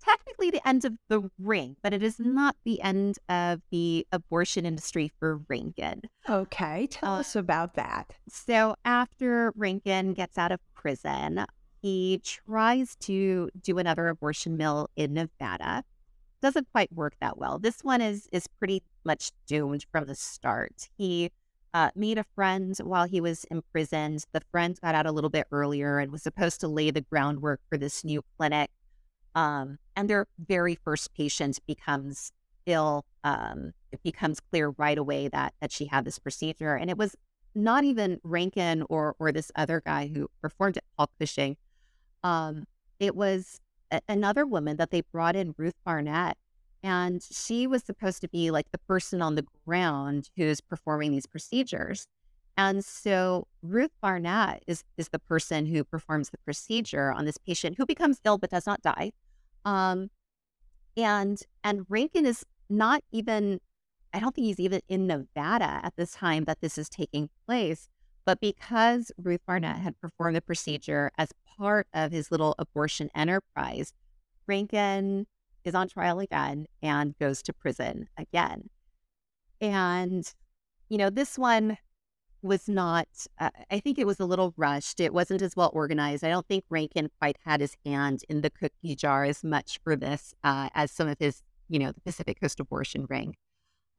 [0.03, 4.65] technically the end of the ring, but it is not the end of the abortion
[4.65, 6.01] industry for Rankin.
[6.27, 8.13] Okay, tell uh, us about that.
[8.27, 11.45] So after Rankin gets out of prison,
[11.81, 15.83] he tries to do another abortion mill in Nevada.
[16.41, 17.59] Doesn't quite work that well.
[17.59, 20.89] This one is is pretty much doomed from the start.
[20.97, 21.31] He
[21.73, 24.25] uh, made a friend while he was imprisoned.
[24.31, 27.61] The friend got out a little bit earlier and was supposed to lay the groundwork
[27.69, 28.69] for this new clinic.
[29.35, 32.31] Um, and their very first patient becomes
[32.65, 33.05] ill.
[33.23, 37.15] Um, it becomes clear right away that that she had this procedure, and it was
[37.55, 41.57] not even Rankin or or this other guy who performed it, Paul Cushing,
[42.23, 42.65] um,
[42.99, 43.61] it was
[43.91, 46.37] a- another woman that they brought in, Ruth Barnett,
[46.83, 51.25] and she was supposed to be like the person on the ground who's performing these
[51.25, 52.07] procedures.
[52.57, 57.77] And so Ruth Barnett is is the person who performs the procedure on this patient
[57.77, 59.11] who becomes ill but does not die.
[59.65, 60.09] Um,
[60.97, 63.59] and and Rankin is not even
[64.13, 67.87] I don't think he's even in Nevada at this time that this is taking place.
[68.29, 73.91] But because Ruth Barnett had performed the procedure as part of his little abortion enterprise,
[74.45, 75.25] Rankin
[75.63, 78.69] is on trial again and goes to prison again.
[79.59, 80.31] And,
[80.89, 81.79] you know, this one
[82.43, 83.07] was not,
[83.39, 84.99] uh, I think it was a little rushed.
[84.99, 86.23] It wasn't as well organized.
[86.23, 89.95] I don't think Rankin quite had his hand in the cookie jar as much for
[89.95, 93.37] this uh, as some of his, you know, the Pacific Coast abortion ring.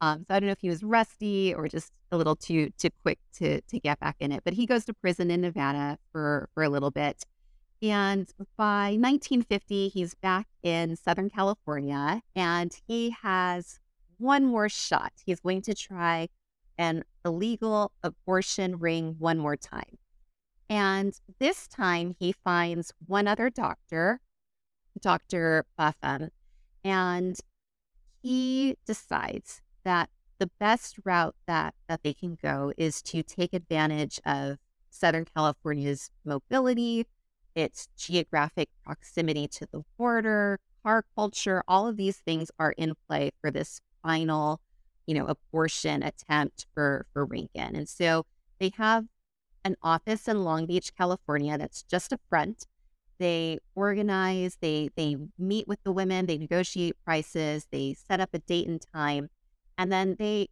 [0.00, 2.90] Um, so I don't know if he was rusty or just a little too too
[3.02, 4.42] quick to to get back in it.
[4.44, 7.24] But he goes to prison in Nevada for for a little bit,
[7.82, 13.78] and by 1950 he's back in Southern California, and he has
[14.18, 15.12] one more shot.
[15.24, 16.28] He's going to try
[16.78, 19.98] an illegal abortion ring one more time.
[20.68, 24.20] And this time he finds one other doctor,
[25.00, 25.66] Dr.
[25.78, 26.30] Buffum,
[26.84, 27.36] and
[28.22, 34.20] he decides that the best route that, that they can go is to take advantage
[34.24, 34.56] of
[34.90, 37.06] Southern California's mobility,
[37.54, 43.30] its geographic proximity to the border, car culture, all of these things are in play
[43.40, 44.60] for this final
[45.10, 47.74] you know, abortion attempt for for Rankin.
[47.74, 48.26] And so
[48.60, 49.06] they have
[49.64, 52.68] an office in Long Beach, California that's just a front.
[53.18, 58.38] They organize, they they meet with the women, they negotiate prices, they set up a
[58.38, 59.30] date and time,
[59.80, 60.46] and then they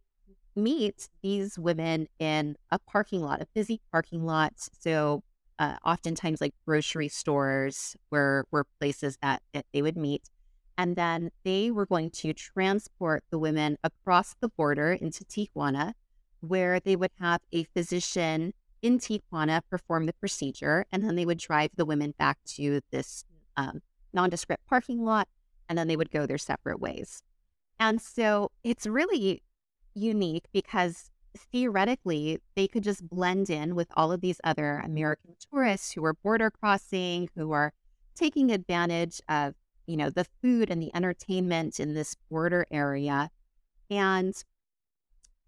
[0.55, 4.53] meet these women in a parking lot, a busy parking lot.
[4.57, 5.21] So
[5.59, 10.31] uh, oftentimes like grocery stores were were places that, that they would meet.
[10.79, 15.93] And then they were going to transport the women across the border into Tijuana,
[16.39, 20.87] where they would have a physician in Tijuana perform the procedure.
[20.91, 23.25] And then they would drive the women back to this
[23.55, 25.27] um, nondescript parking lot,
[25.67, 27.21] and then they would go their separate ways.
[27.79, 29.43] And so it's really
[29.93, 35.91] unique because theoretically they could just blend in with all of these other American tourists
[35.91, 37.73] who are border crossing, who are
[38.15, 39.55] taking advantage of
[39.89, 43.31] you know, the food and the entertainment in this border area.
[43.89, 44.35] And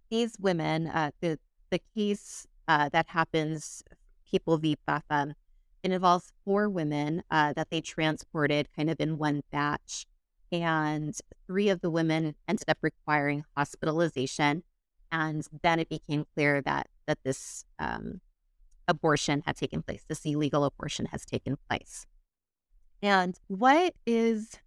[0.10, 1.38] these women, uh, the,
[1.70, 3.84] the case uh, that happens,
[4.26, 4.78] People v.
[4.88, 5.36] Buffum,
[5.84, 10.08] it involves four women uh, that they transported kind of in one batch.
[10.52, 11.16] And
[11.48, 14.64] three of the women ended up requiring hospitalization.
[15.12, 18.22] And then it became clear that that this um,
[18.88, 20.04] abortion had taken place.
[20.08, 22.06] This illegal abortion has taken place.
[23.02, 24.60] And what is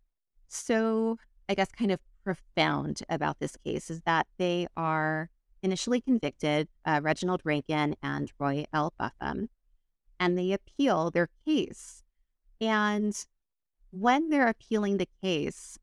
[0.49, 1.19] so,
[1.49, 5.31] I guess, kind of profound about this case is that they are
[5.63, 8.93] initially convicted, uh, Reginald Rankin and Roy L.
[9.01, 9.49] Buffum,
[10.19, 12.03] and they appeal their case.
[12.61, 13.15] And
[14.01, 15.79] when they're appealing the case,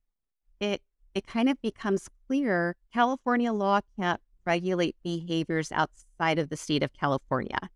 [0.60, 0.82] it
[1.14, 6.94] it kind of becomes clear California law can't regulate behaviors outside of the state of
[6.94, 7.70] California.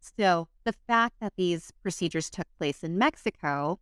[0.00, 3.78] So the fact that these procedures took place in Mexico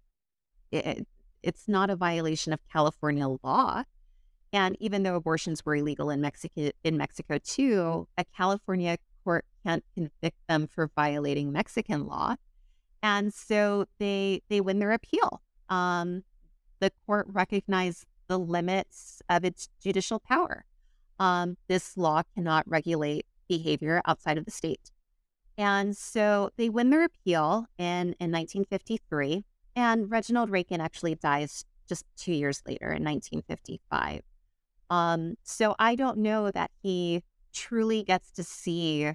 [0.72, 1.07] it,
[1.42, 3.84] it's not a violation of California law.
[4.52, 9.84] And even though abortions were illegal in Mexico, in Mexico too, a California court can't
[9.94, 12.36] convict them for violating Mexican law,
[13.02, 15.42] and so they they win their appeal.
[15.68, 16.22] Um,
[16.80, 20.64] the court recognized the limits of its judicial power.
[21.18, 24.90] Um, this law cannot regulate behavior outside of the state,
[25.56, 29.44] and so they win their appeal in in 1953.
[29.74, 34.22] And Reginald Rankin actually dies just two years later in 1955.
[34.90, 39.12] Um, so I don't know that he truly gets to see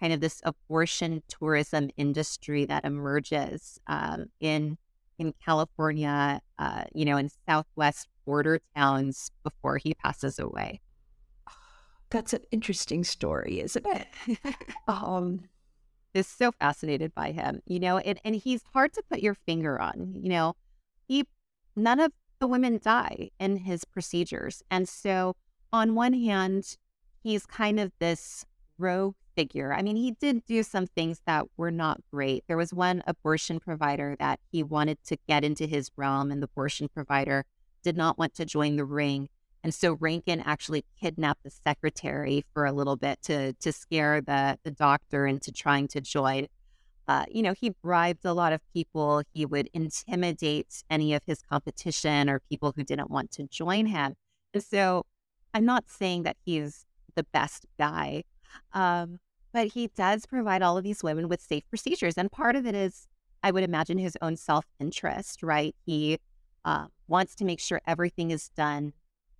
[0.00, 4.76] kind of this abortion tourism industry that emerges um, in
[5.18, 10.80] in California, uh, you know, in Southwest border towns before he passes away.
[12.10, 14.06] That's an interesting story, isn't it?
[14.88, 15.40] um,
[16.14, 19.80] is so fascinated by him, you know, and, and he's hard to put your finger
[19.80, 20.54] on, you know.
[21.06, 21.24] He
[21.76, 24.62] none of the women die in his procedures.
[24.70, 25.34] And so
[25.72, 26.76] on one hand,
[27.22, 28.44] he's kind of this
[28.78, 29.72] rogue figure.
[29.72, 32.44] I mean, he did do some things that were not great.
[32.48, 36.46] There was one abortion provider that he wanted to get into his realm, and the
[36.46, 37.44] abortion provider
[37.82, 39.28] did not want to join the ring.
[39.62, 44.58] And so Rankin actually kidnapped the secretary for a little bit to to scare the
[44.62, 46.46] the doctor into trying to join.
[47.08, 49.22] Uh, you know, he bribed a lot of people.
[49.32, 54.14] He would intimidate any of his competition or people who didn't want to join him.
[54.54, 55.04] And so
[55.54, 56.84] I'm not saying that he's
[57.14, 58.24] the best guy,
[58.72, 59.18] um,
[59.56, 62.18] but he does provide all of these women with safe procedures.
[62.18, 63.08] And part of it is,
[63.42, 65.74] I would imagine, his own self interest, right?
[65.86, 66.18] He
[66.66, 68.92] uh, wants to make sure everything is done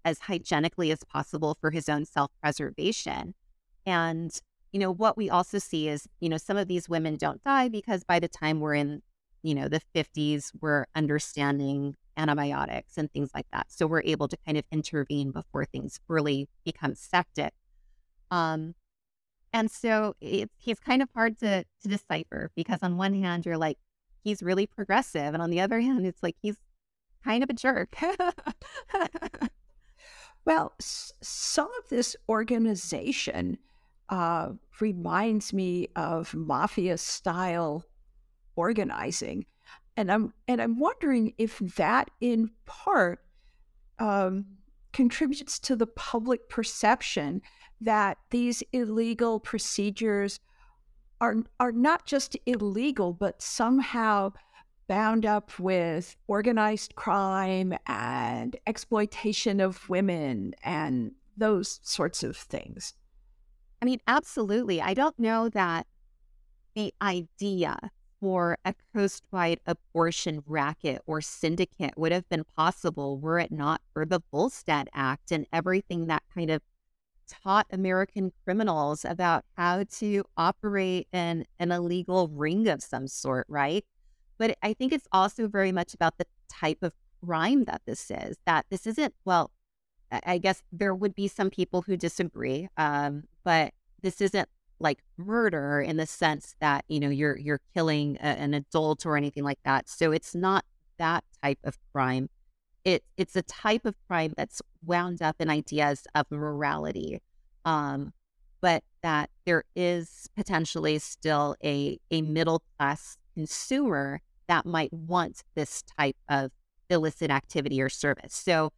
[0.07, 3.35] as hygienically as possible for his own self preservation.
[3.85, 4.33] And,
[4.73, 7.69] you know, what we also see is, you know, some of these women don't die
[7.69, 9.03] because by the time we're in,
[9.43, 13.67] you know, the 50s, we're understanding antibiotics and things like that.
[13.69, 17.53] So we're able to kind of intervene before things really become septic.
[18.31, 18.75] Um,
[19.53, 23.59] and so it's he's kind of hard to to decipher because on one hand you're
[23.59, 23.79] like
[24.23, 26.57] he's really progressive, and on the other hand it's like he's
[27.25, 27.95] kind of a jerk.
[30.45, 33.59] well, s- some of this organization
[34.09, 37.85] uh, reminds me of mafia style
[38.55, 39.47] organizing,
[39.97, 43.21] and I'm and I'm wondering if that in part
[43.99, 44.47] um,
[44.93, 47.43] contributes to the public perception
[47.81, 50.41] that these illegal procedures
[51.21, 54.31] are are not just illegal but somehow
[54.89, 62.95] bound up with organized crime and exploitation of women and those sorts of things.
[63.83, 64.81] I mean, absolutely.
[64.81, 65.87] I don't know that
[66.75, 73.53] the idea for a coastwide abortion racket or syndicate would have been possible were it
[73.53, 76.63] not for the Volstead Act and everything that kind of
[77.29, 83.85] taught American criminals about how to operate in an illegal ring of some sort, right?
[84.39, 86.93] But I think it's also very much about the type of
[87.25, 89.51] crime that this is, that this isn't, well,
[90.11, 93.73] I guess there would be some people who disagree, um, but
[94.03, 94.49] this isn't
[94.79, 99.17] like murder in the sense that you know you're you're killing a, an adult or
[99.17, 99.89] anything like that.
[99.89, 100.65] So it's not
[100.99, 102.29] that type of crime
[102.87, 107.21] it it's a type of crime that's wound up in ideas of morality,
[107.65, 108.13] um,
[108.63, 115.83] but that there is potentially still a a middle class consumer that might want this
[115.99, 116.53] type of
[116.89, 118.33] illicit activity or service.
[118.35, 118.73] So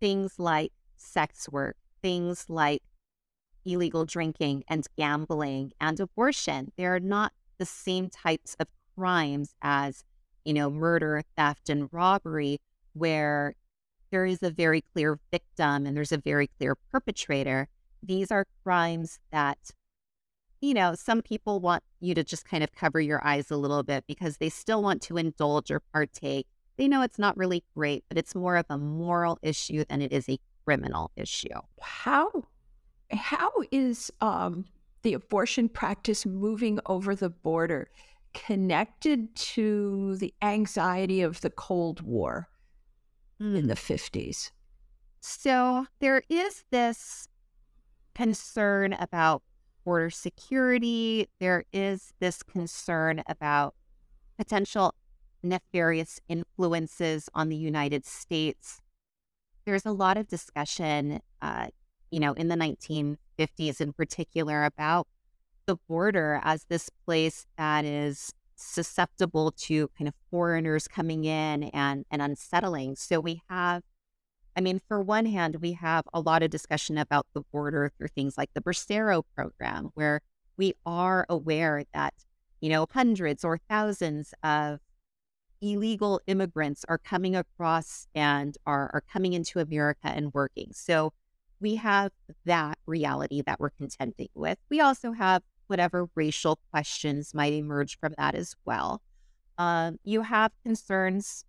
[0.00, 2.82] things like sex work, things like
[3.64, 10.04] illegal drinking and gambling and abortion, they're not the same types of crimes as,
[10.44, 12.58] you know, murder, theft, and robbery,
[12.92, 13.54] where
[14.10, 17.68] there is a very clear victim and there's a very clear perpetrator.
[18.02, 19.58] These are crimes that,
[20.60, 23.82] you know, some people want you to just kind of cover your eyes a little
[23.82, 26.46] bit because they still want to indulge or partake.
[26.76, 30.12] They know it's not really great, but it's more of a moral issue than it
[30.12, 31.48] is a criminal issue.
[31.80, 32.30] How
[33.10, 34.66] how is um,
[35.02, 37.88] the abortion practice moving over the border
[38.34, 42.48] connected to the anxiety of the Cold War?
[43.40, 44.50] In the 50s.
[45.20, 47.28] So there is this
[48.14, 49.42] concern about
[49.84, 51.28] border security.
[51.40, 53.74] There is this concern about
[54.36, 54.94] potential
[55.42, 58.80] nefarious influences on the United States.
[59.64, 61.68] There's a lot of discussion, uh,
[62.10, 65.06] you know, in the 1950s in particular about
[65.66, 72.04] the border as this place that is susceptible to kind of foreigners coming in and,
[72.10, 72.96] and unsettling.
[72.96, 73.82] So we have,
[74.56, 78.08] I mean, for one hand, we have a lot of discussion about the border through
[78.08, 80.20] things like the Bracero program, where
[80.56, 82.14] we are aware that,
[82.60, 84.80] you know, hundreds or thousands of
[85.60, 90.70] illegal immigrants are coming across and are, are coming into America and working.
[90.72, 91.12] So
[91.60, 92.12] we have
[92.44, 94.58] that reality that we're contending with.
[94.68, 99.02] We also have whatever racial questions might emerge from that as well.
[99.56, 101.44] Um, you have concerns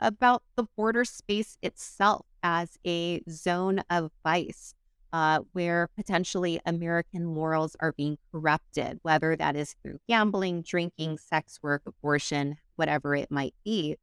[0.00, 4.74] about the border space itself as a zone of vice
[5.12, 11.58] uh, where potentially American morals are being corrupted, whether that is through gambling, drinking, sex
[11.62, 13.96] work, abortion, whatever it might be.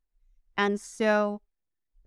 [0.57, 1.41] And so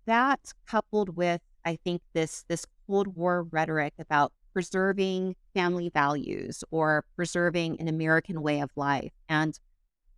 [0.07, 7.05] that coupled with, I think, this this Cold War rhetoric about preserving family values or
[7.15, 9.13] preserving an American way of life.
[9.29, 9.61] And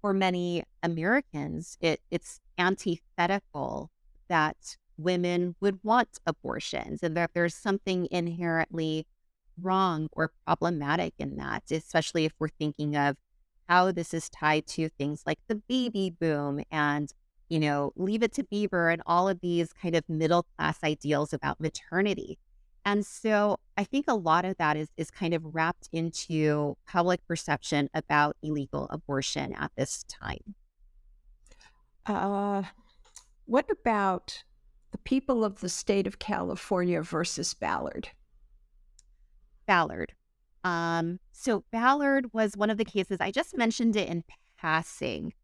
[0.01, 3.91] for many Americans, it, it's antithetical
[4.29, 9.09] that women would want abortions and that there's something inherently
[9.61, 13.17] wrong or problematic in that, especially if we're thinking of
[13.69, 17.13] how this is tied to things like the baby boom and,
[17.49, 21.33] you know, leave it to Beaver and all of these kind of middle class ideals
[21.33, 22.39] about maternity.
[22.89, 27.21] And so I think a lot of that is is kind of wrapped into public
[27.27, 30.55] perception about illegal abortion at this time.
[32.07, 32.63] Uh,
[33.45, 34.43] what about
[34.93, 38.09] the people of the state of California versus Ballard?
[39.67, 40.15] Ballard.
[40.65, 44.25] Um, so Ballard was one of the cases I just mentioned it in
[44.59, 45.35] passing.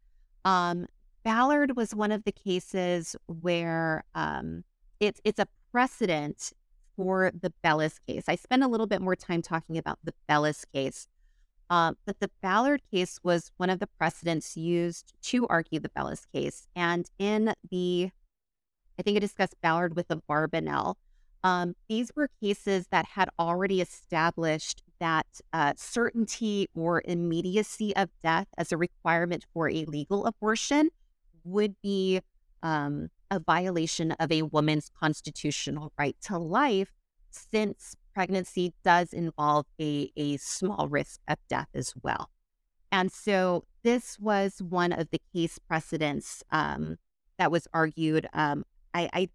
[0.45, 0.87] Um,
[1.23, 4.63] Ballard was one of the cases where um,
[4.99, 6.51] it's it's a precedent
[6.95, 8.25] for the Belous case.
[8.27, 11.07] I spent a little bit more time talking about the Belous case,
[11.69, 16.25] um, but the Ballard case was one of the precedents used to argue the Belous
[16.33, 16.67] case.
[16.75, 18.11] And in the,
[18.99, 20.95] I think I discussed Ballard with the Barbanel.
[21.43, 28.47] Um, these were cases that had already established that uh, certainty or immediacy of death
[28.57, 30.89] as a requirement for a legal abortion
[31.43, 32.21] would be
[32.63, 36.93] um, a violation of a woman's constitutional right to life,
[37.29, 42.29] since pregnancy does involve a, a small risk of death as well.
[42.91, 46.97] And so this was one of the case precedents um,
[47.37, 48.27] that was argued.
[48.33, 48.63] Um,
[48.93, 49.29] I, I,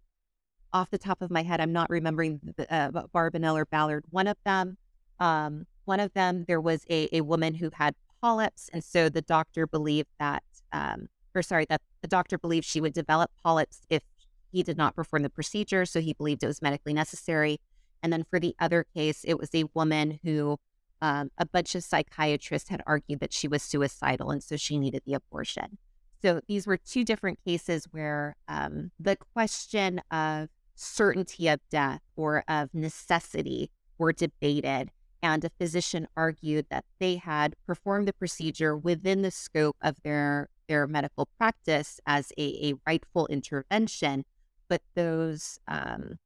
[0.73, 4.05] off the top of my head, I'm not remembering the, uh, Barbanel or Ballard.
[4.09, 4.77] One of them,
[5.19, 9.21] um, one of them, there was a, a woman who had polyps, and so the
[9.21, 14.03] doctor believed that, um, or sorry, that the doctor believed she would develop polyps if
[14.51, 17.59] he did not perform the procedure, so he believed it was medically necessary.
[18.03, 20.57] And then for the other case, it was a woman who
[21.01, 25.01] um, a bunch of psychiatrists had argued that she was suicidal and so she needed
[25.05, 25.77] the abortion.
[26.21, 32.43] So these were two different cases where um, the question of certainty of death or
[32.47, 34.91] of necessity were debated.
[35.23, 40.49] And a physician argued that they had performed the procedure within the scope of their,
[40.71, 44.23] their medical practice as a, a rightful intervention,
[44.69, 46.17] but those um,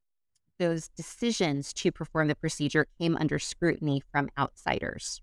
[0.59, 5.19] those decisions to perform the procedure came under scrutiny from outsiders.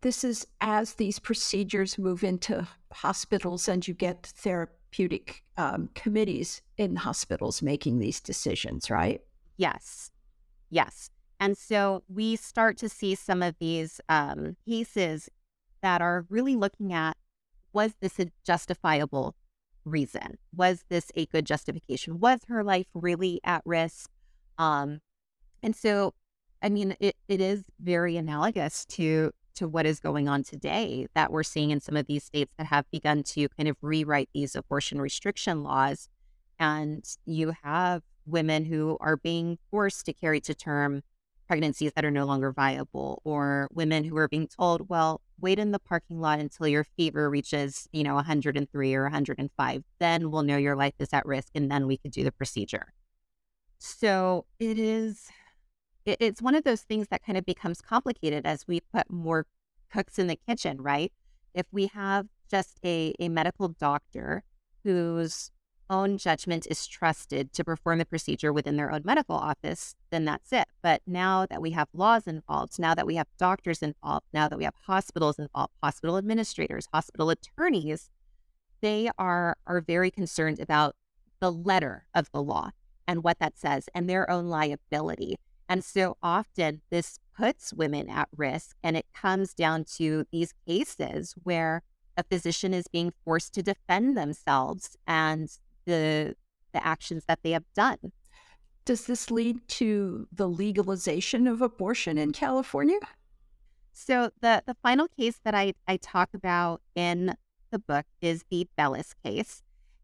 [0.00, 6.96] This is as these procedures move into hospitals and you get therapeutic um, committees in
[6.96, 9.20] hospitals making these decisions, right?
[9.58, 10.10] Yes.
[10.70, 11.10] Yes.
[11.38, 15.28] And so we start to see some of these um, cases
[15.82, 17.16] that are really looking at
[17.72, 19.34] was this a justifiable
[19.84, 20.38] reason?
[20.54, 22.20] Was this a good justification?
[22.20, 24.10] Was her life really at risk?
[24.58, 25.00] Um,
[25.62, 26.14] and so,
[26.62, 31.30] I mean, it, it is very analogous to to what is going on today that
[31.30, 34.56] we're seeing in some of these states that have begun to kind of rewrite these
[34.56, 36.08] abortion restriction laws.
[36.58, 41.02] And you have women who are being forced to carry to term
[41.52, 45.70] pregnancies that are no longer viable, or women who are being told, well, wait in
[45.70, 49.82] the parking lot until your fever reaches, you know, 103 or 105.
[49.98, 52.94] Then we'll know your life is at risk and then we could do the procedure.
[53.78, 55.28] So it is,
[56.06, 59.44] it's one of those things that kind of becomes complicated as we put more
[59.92, 61.12] cooks in the kitchen, right?
[61.52, 64.42] If we have just a, a medical doctor
[64.84, 65.50] who's
[65.92, 70.52] own judgment is trusted to perform the procedure within their own medical office, then that's
[70.52, 70.66] it.
[70.82, 74.56] But now that we have laws involved, now that we have doctors involved, now that
[74.56, 78.10] we have hospitals involved, hospital administrators, hospital attorneys,
[78.80, 80.96] they are are very concerned about
[81.40, 82.70] the letter of the law
[83.06, 85.36] and what that says and their own liability.
[85.68, 91.34] And so often this puts women at risk and it comes down to these cases
[91.42, 91.82] where
[92.16, 95.50] a physician is being forced to defend themselves and
[95.84, 96.34] the
[96.72, 97.98] the actions that they have done.
[98.84, 102.98] Does this lead to the legalization of abortion in California?
[103.92, 107.36] So the the final case that I, I talk about in
[107.70, 109.62] the book is the Belous case.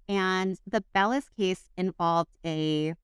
[0.08, 2.94] And the Belous case involved a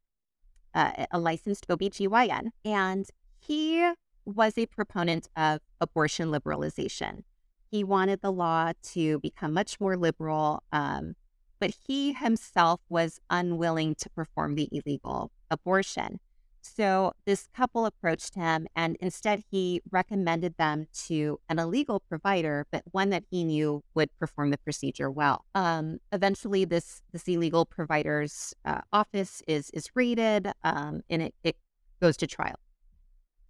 [0.74, 3.06] uh, a licensed OBGYN and
[3.38, 3.92] he
[4.24, 7.22] was a proponent of abortion liberalization.
[7.70, 11.14] He wanted the law to become much more liberal, um,
[11.58, 16.20] but he himself was unwilling to perform the illegal abortion.
[16.64, 22.82] So this couple approached him, and instead he recommended them to an illegal provider, but
[22.90, 25.44] one that he knew would perform the procedure well.
[25.54, 31.56] Um, eventually, this this illegal provider's uh, office is is raided, um, and it, it
[32.00, 32.56] goes to trial.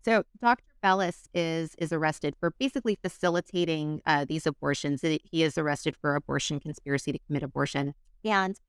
[0.05, 0.65] So Dr.
[0.85, 5.01] Belous is is arrested for basically facilitating uh, these abortions.
[5.01, 8.61] He is arrested for abortion conspiracy to commit abortion, and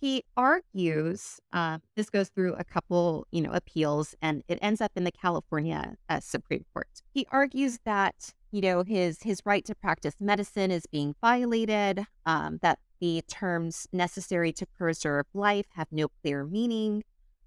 [0.00, 1.40] he argues.
[1.52, 5.10] Uh, this goes through a couple, you know, appeals, and it ends up in the
[5.10, 7.02] California uh, Supreme Court.
[7.12, 12.06] He argues that you know his his right to practice medicine is being violated.
[12.24, 17.02] Um, that the terms necessary to preserve life have no clear meaning.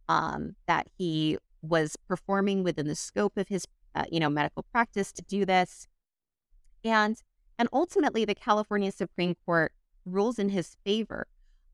[0.10, 3.66] Um, that he was performing within the scope of his,
[3.96, 5.88] uh, you know, medical practice to do this,
[6.84, 7.22] and
[7.58, 9.72] and ultimately the California Supreme Court
[10.06, 11.28] rules in his favor.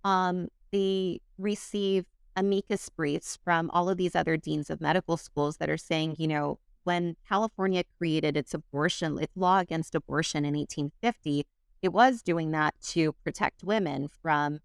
[0.03, 2.05] Um, they receive
[2.35, 6.27] amicus briefs from all of these other deans of medical schools that are saying, you
[6.27, 11.45] know, when California created its abortion, its law against abortion in 1850,
[11.81, 14.59] it was doing that to protect women from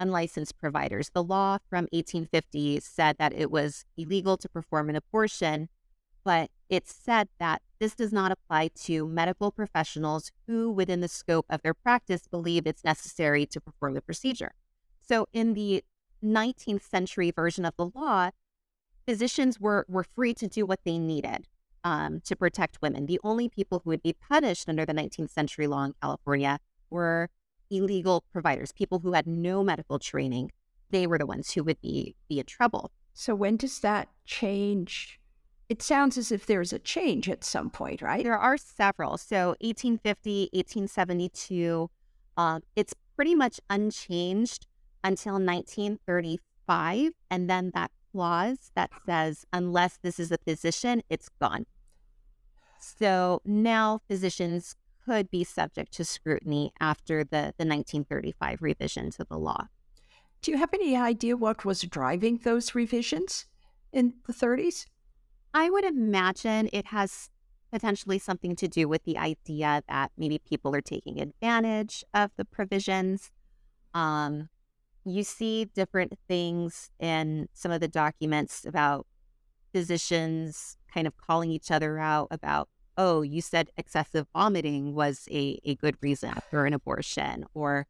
[0.00, 1.10] unlicensed providers.
[1.14, 5.68] The law from 1850 said that it was illegal to perform an abortion,
[6.24, 11.46] but it said that this does not apply to medical professionals who, within the scope
[11.50, 14.52] of their practice, believe it's necessary to perform the procedure.
[15.06, 15.84] So, in the
[16.24, 18.30] 19th century version of the law,
[19.06, 21.48] physicians were, were free to do what they needed
[21.84, 23.06] um, to protect women.
[23.06, 26.58] The only people who would be punished under the 19th century law in California
[26.88, 27.28] were
[27.70, 30.52] illegal providers, people who had no medical training.
[30.90, 32.90] They were the ones who would be, be in trouble.
[33.14, 35.18] So, when does that change?
[35.68, 38.24] It sounds as if there's a change at some point, right?
[38.24, 39.16] There are several.
[39.16, 41.90] So, 1850, 1872,
[42.36, 44.66] um, it's pretty much unchanged
[45.04, 47.12] until 1935.
[47.30, 51.66] And then that clause that says, unless this is a physician, it's gone.
[52.78, 59.38] So now physicians could be subject to scrutiny after the, the 1935 revision to the
[59.38, 59.68] law.
[60.42, 63.46] Do you have any idea what was driving those revisions
[63.92, 64.86] in the 30s?
[65.54, 67.30] I would imagine it has
[67.70, 72.44] potentially something to do with the idea that maybe people are taking advantage of the
[72.44, 73.30] provisions.
[73.94, 74.48] Um,
[75.04, 79.06] you see different things in some of the documents about
[79.72, 85.58] physicians kind of calling each other out about, oh, you said excessive vomiting was a,
[85.64, 87.86] a good reason for an abortion, or,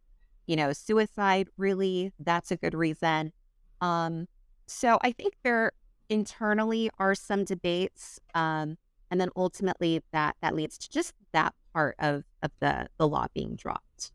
[0.46, 3.32] you know, suicide, really, that's a good reason.
[3.80, 4.28] Um,
[4.66, 5.72] so I think there
[6.08, 8.20] internally are some debates.
[8.34, 8.78] Um,
[9.10, 13.26] and then ultimately that that leads to just that part of, of the, the law
[13.34, 14.12] being dropped.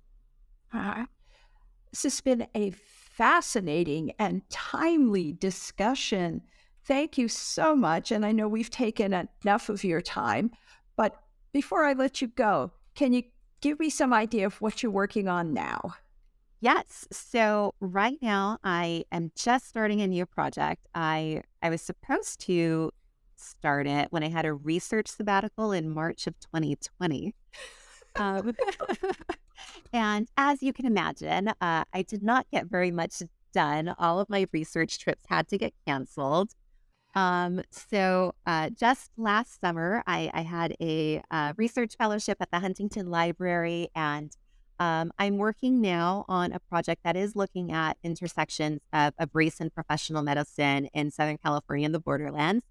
[0.73, 1.05] Uh,
[1.91, 6.41] this has been a fascinating and timely discussion.
[6.83, 8.11] Thank you so much.
[8.11, 9.13] And I know we've taken
[9.43, 10.51] enough of your time,
[10.95, 11.15] but
[11.53, 13.23] before I let you go, can you
[13.61, 15.95] give me some idea of what you're working on now?
[16.59, 17.07] Yes.
[17.11, 20.87] So right now I am just starting a new project.
[20.95, 22.91] I I was supposed to
[23.35, 27.35] start it when I had a research sabbatical in March of 2020.
[28.15, 28.55] Um,
[29.93, 33.21] and as you can imagine, uh, I did not get very much
[33.53, 33.93] done.
[33.99, 36.53] All of my research trips had to get canceled.
[37.15, 42.59] Um, so uh, just last summer, I, I had a uh, research fellowship at the
[42.59, 44.31] Huntington Library, and
[44.79, 49.59] um, I'm working now on a project that is looking at intersections of, of race
[49.59, 52.63] and professional medicine in Southern California and the borderlands,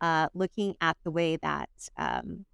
[0.00, 2.44] uh, looking at the way that um,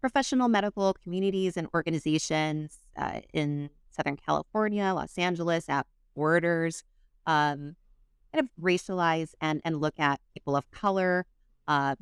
[0.00, 6.82] professional medical communities and organizations uh, in Southern California, Los Angeles, at borders,
[7.26, 7.76] um,
[8.32, 11.26] kind of racialize and, and look at people of color,
[11.68, 11.96] um,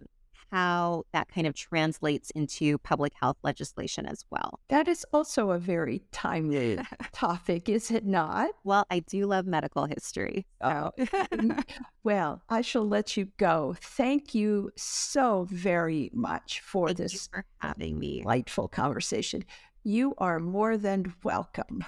[0.51, 4.61] how that kind of translates into public health legislation as well.
[4.69, 6.79] That is also a very timely
[7.13, 8.51] topic, is it not?
[8.65, 10.47] Well, I do love medical history.
[10.63, 10.93] So.
[10.99, 11.57] Oh.
[12.05, 13.77] well, I shall let you go.
[13.81, 18.21] Thank you so very much for Thank this for having me.
[18.21, 19.45] delightful conversation.
[19.85, 21.85] You are more than welcome.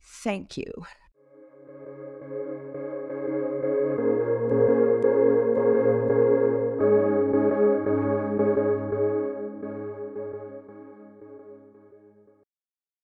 [0.00, 0.72] Thank you.